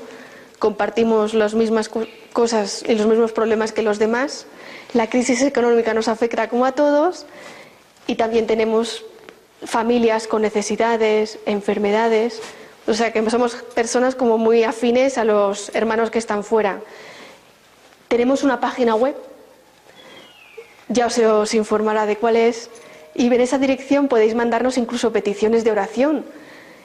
compartimos 0.58 1.34
las 1.34 1.52
mismas 1.52 1.90
cosas 2.32 2.82
y 2.88 2.94
los 2.94 3.06
mismos 3.06 3.32
problemas 3.32 3.72
que 3.72 3.82
los 3.82 3.98
demás. 3.98 4.46
La 4.94 5.10
crisis 5.10 5.42
económica 5.42 5.92
nos 5.92 6.08
afecta 6.08 6.48
como 6.48 6.64
a 6.64 6.72
todos 6.72 7.26
y 8.06 8.14
también 8.14 8.46
tenemos 8.46 9.04
familias 9.64 10.26
con 10.26 10.42
necesidades, 10.42 11.38
enfermedades. 11.46 12.40
O 12.86 12.94
sea 12.94 13.12
que 13.12 13.28
somos 13.30 13.54
personas 13.74 14.14
como 14.14 14.38
muy 14.38 14.64
afines 14.64 15.18
a 15.18 15.24
los 15.24 15.70
hermanos 15.74 16.10
que 16.10 16.18
están 16.18 16.44
fuera. 16.44 16.80
Tenemos 18.08 18.42
una 18.42 18.60
página 18.60 18.94
web, 18.94 19.14
ya 20.88 21.06
os 21.06 21.54
informará 21.54 22.06
de 22.06 22.16
cuál 22.16 22.36
es, 22.36 22.70
y 23.14 23.26
en 23.26 23.40
esa 23.40 23.58
dirección 23.58 24.08
podéis 24.08 24.34
mandarnos 24.34 24.78
incluso 24.78 25.12
peticiones 25.12 25.64
de 25.64 25.72
oración. 25.72 26.24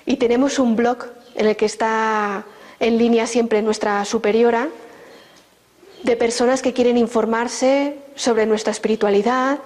Y 0.06 0.18
tenemos 0.18 0.60
un 0.60 0.76
blog 0.76 1.06
en 1.36 1.48
el 1.48 1.56
que 1.56 1.66
está 1.66 2.44
en 2.80 2.98
línea 2.98 3.28
siempre 3.28 3.62
nuestra 3.62 4.04
superiora, 4.04 4.68
de 6.04 6.18
personas 6.18 6.62
que 6.62 6.74
quieren 6.74 6.98
informarse 6.98 7.98
sobre 8.16 8.46
nuestra 8.46 8.72
espiritualidad 8.72 9.60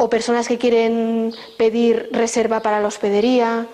o 0.00 0.08
personas 0.08 0.48
que 0.48 0.56
quieren 0.56 1.34
pedir 1.58 2.08
reserva 2.10 2.60
para 2.60 2.80
la 2.80 2.88
hospedería 2.88 3.66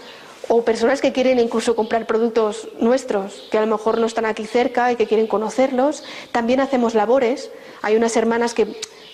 o 0.49 0.64
personas 0.64 1.01
que 1.01 1.12
quieren 1.12 1.39
incluso 1.39 1.77
comprar 1.77 2.05
productos 2.05 2.66
nuestros, 2.81 3.47
que 3.53 3.59
a 3.59 3.61
lo 3.61 3.68
mejor 3.68 3.99
no 3.99 4.07
están 4.07 4.27
aquí 4.27 4.45
cerca 4.45 4.91
y 4.91 4.97
que 4.97 5.07
quieren 5.07 5.29
conocerlos. 5.29 6.03
También 6.33 6.59
hacemos 6.59 6.95
labores. 6.95 7.53
Hay 7.81 7.95
unas 7.95 8.16
hermanas 8.16 8.55
que 8.55 8.66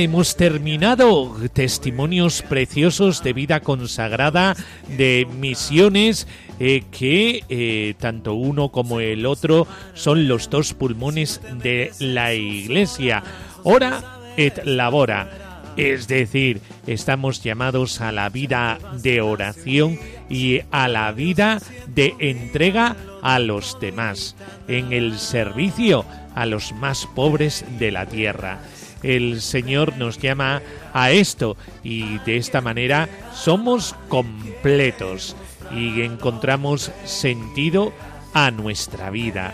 hemos 0.03 0.35
terminado 0.35 1.35
testimonios 1.53 2.41
preciosos 2.41 3.21
de 3.21 3.33
vida 3.33 3.59
consagrada, 3.59 4.55
de 4.97 5.27
misiones, 5.39 6.27
eh, 6.59 6.83
que 6.91 7.43
eh, 7.49 7.93
tanto 7.99 8.33
uno 8.33 8.69
como 8.69 8.99
el 8.99 9.25
otro 9.25 9.67
son 9.93 10.27
los 10.27 10.49
dos 10.49 10.73
pulmones 10.73 11.41
de 11.61 11.91
la 11.99 12.33
Iglesia. 12.33 13.23
Ora 13.63 14.19
et 14.37 14.63
labora. 14.65 15.29
Es 15.75 16.07
decir, 16.07 16.61
estamos 16.87 17.43
llamados 17.43 18.01
a 18.01 18.11
la 18.11 18.29
vida 18.29 18.79
de 19.01 19.21
oración 19.21 19.99
y 20.29 20.61
a 20.71 20.87
la 20.87 21.11
vida 21.11 21.59
de 21.87 22.15
entrega 22.19 22.95
a 23.21 23.39
los 23.39 23.79
demás, 23.79 24.35
en 24.67 24.93
el 24.93 25.19
servicio 25.19 26.05
a 26.35 26.45
los 26.45 26.73
más 26.73 27.05
pobres 27.15 27.65
de 27.79 27.91
la 27.91 28.05
tierra 28.05 28.59
el 29.03 29.41
Señor 29.41 29.97
nos 29.97 30.17
llama 30.17 30.61
a 30.93 31.11
esto 31.11 31.57
y 31.83 32.17
de 32.19 32.37
esta 32.37 32.61
manera 32.61 33.09
somos 33.33 33.95
completos 34.07 35.35
y 35.75 36.01
encontramos 36.01 36.91
sentido 37.05 37.93
a 38.33 38.51
nuestra 38.51 39.09
vida. 39.09 39.53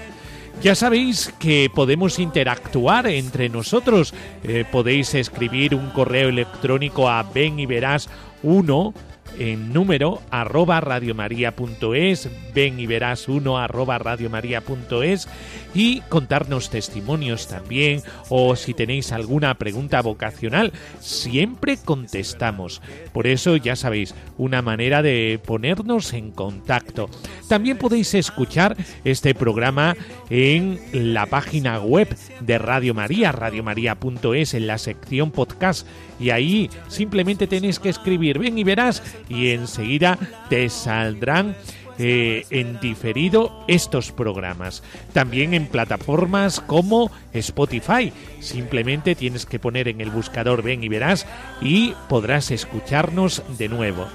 Ya 0.61 0.73
sabéis 0.73 1.33
que 1.37 1.69
podemos 1.73 2.17
interactuar 2.17 3.07
entre 3.07 3.49
nosotros. 3.49 4.13
Eh, 4.43 4.63
podéis 4.71 5.13
escribir 5.13 5.75
un 5.75 5.89
correo 5.89 6.29
electrónico 6.29 7.09
a 7.09 7.23
ven 7.23 7.59
y 7.59 7.65
verás 7.65 8.09
uno 8.41 8.93
en 9.39 9.73
número 9.73 10.21
arroba 10.31 10.81
radiomaria.es, 10.81 12.29
ven 12.53 12.79
y 12.79 12.85
verás 12.85 13.27
uno 13.27 13.57
arroba 13.57 13.97
radiomaria.es 13.97 15.27
y 15.73 16.01
contarnos 16.01 16.69
testimonios 16.69 17.47
también 17.47 18.01
o 18.29 18.55
si 18.55 18.73
tenéis 18.73 19.11
alguna 19.11 19.53
pregunta 19.55 20.01
vocacional, 20.01 20.71
siempre 20.99 21.77
contestamos. 21.77 22.81
Por 23.13 23.27
eso 23.27 23.55
ya 23.57 23.75
sabéis, 23.75 24.15
una 24.37 24.61
manera 24.61 25.01
de 25.01 25.39
ponernos 25.45 26.13
en 26.13 26.31
contacto. 26.31 27.09
También 27.49 27.77
podéis 27.77 28.13
escuchar 28.13 28.77
este 29.03 29.35
programa 29.35 29.95
en 30.29 30.79
la 30.93 31.25
página 31.25 31.79
web 31.79 32.15
de 32.39 32.57
Radio 32.57 32.93
María, 32.93 33.31
radiomaria.es, 33.31 34.53
en 34.53 34.67
la 34.67 34.77
sección 34.77 35.31
podcast 35.31 35.87
y 36.19 36.29
ahí 36.29 36.69
simplemente 36.87 37.47
tenéis 37.47 37.79
que 37.79 37.89
escribir 37.89 38.39
ven 38.39 38.57
y 38.57 38.63
verás 38.63 39.03
y 39.29 39.49
enseguida 39.49 40.17
te 40.49 40.69
saldrán 40.69 41.55
eh, 41.97 42.45
en 42.49 42.77
diferido 42.81 43.63
estos 43.69 44.11
programas. 44.11 44.83
También 45.13 45.53
en 45.53 45.67
plataformas 45.67 46.59
como 46.59 47.09
Spotify. 47.31 48.11
Simplemente 48.41 49.15
tienes 49.15 49.45
que 49.45 49.59
poner 49.59 49.87
en 49.87 50.01
el 50.01 50.09
buscador 50.09 50.61
ven 50.61 50.83
y 50.83 50.89
verás 50.89 51.25
y 51.61 51.93
podrás 52.09 52.51
escucharnos 52.51 53.43
de 53.57 53.69
nuevo. 53.69 54.07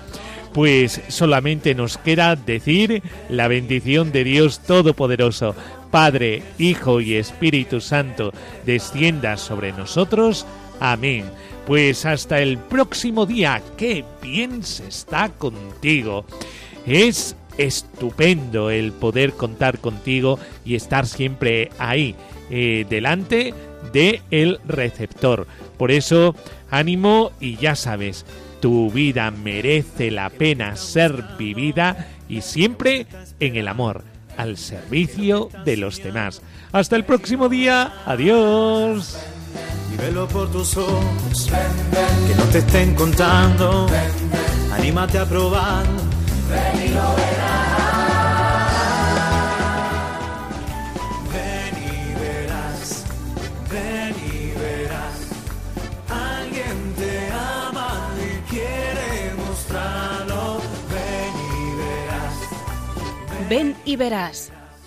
Pues 0.52 1.00
solamente 1.08 1.74
nos 1.74 1.96
queda 1.96 2.36
decir 2.36 3.02
la 3.30 3.48
bendición 3.48 4.12
de 4.12 4.24
Dios 4.24 4.61
Todopoderoso, 4.61 5.54
Padre, 5.90 6.42
Hijo 6.58 7.00
y 7.00 7.14
Espíritu 7.14 7.80
Santo, 7.80 8.32
descienda 8.66 9.38
sobre 9.38 9.72
nosotros. 9.72 10.44
Amén. 10.80 11.24
Pues 11.70 12.04
hasta 12.04 12.40
el 12.40 12.58
próximo 12.58 13.26
día, 13.26 13.62
qué 13.76 14.04
bien 14.20 14.64
se 14.64 14.88
está 14.88 15.28
contigo. 15.28 16.24
Es 16.84 17.36
estupendo 17.58 18.70
el 18.70 18.90
poder 18.90 19.34
contar 19.34 19.78
contigo 19.78 20.40
y 20.64 20.74
estar 20.74 21.06
siempre 21.06 21.70
ahí, 21.78 22.16
eh, 22.50 22.86
delante 22.90 23.54
de 23.92 24.20
el 24.32 24.58
receptor. 24.66 25.46
Por 25.78 25.92
eso, 25.92 26.34
ánimo 26.72 27.30
y 27.38 27.54
ya 27.54 27.76
sabes, 27.76 28.26
tu 28.58 28.90
vida 28.90 29.30
merece 29.30 30.10
la 30.10 30.28
pena 30.28 30.74
ser 30.74 31.22
vivida 31.38 32.08
y 32.28 32.40
siempre 32.40 33.06
en 33.38 33.54
el 33.54 33.68
amor, 33.68 34.02
al 34.36 34.56
servicio 34.56 35.50
de 35.64 35.76
los 35.76 36.02
demás. 36.02 36.42
Hasta 36.72 36.96
el 36.96 37.04
próximo 37.04 37.48
día, 37.48 37.92
adiós 38.06 39.29
velo 39.96 40.26
por 40.28 40.51
tus 40.51 40.76
ojos, 40.76 41.51
que 42.26 42.34
no 42.34 42.44
te 42.44 42.59
estén 42.59 42.94
contando, 42.94 43.86
anímate 44.72 45.18
a 45.18 45.26
probar, 45.26 45.84
ven 46.51 46.86
y 46.86 46.88
lo 46.88 47.14
verás. 47.16 47.70
Ven 51.32 51.74
y 51.76 52.14
verás, 52.20 53.05
ven 53.70 54.14
y 54.32 54.59
verás, 54.59 55.16
alguien 56.09 56.94
te 56.96 57.30
ama 57.32 58.09
y 58.16 58.51
quiere 58.51 59.34
mostrarlo, 59.36 60.61
ven 60.94 61.34
y 61.53 61.76
verás. 61.82 62.36
Ven 63.48 63.76
y 63.84 63.96
verás, 63.96 64.53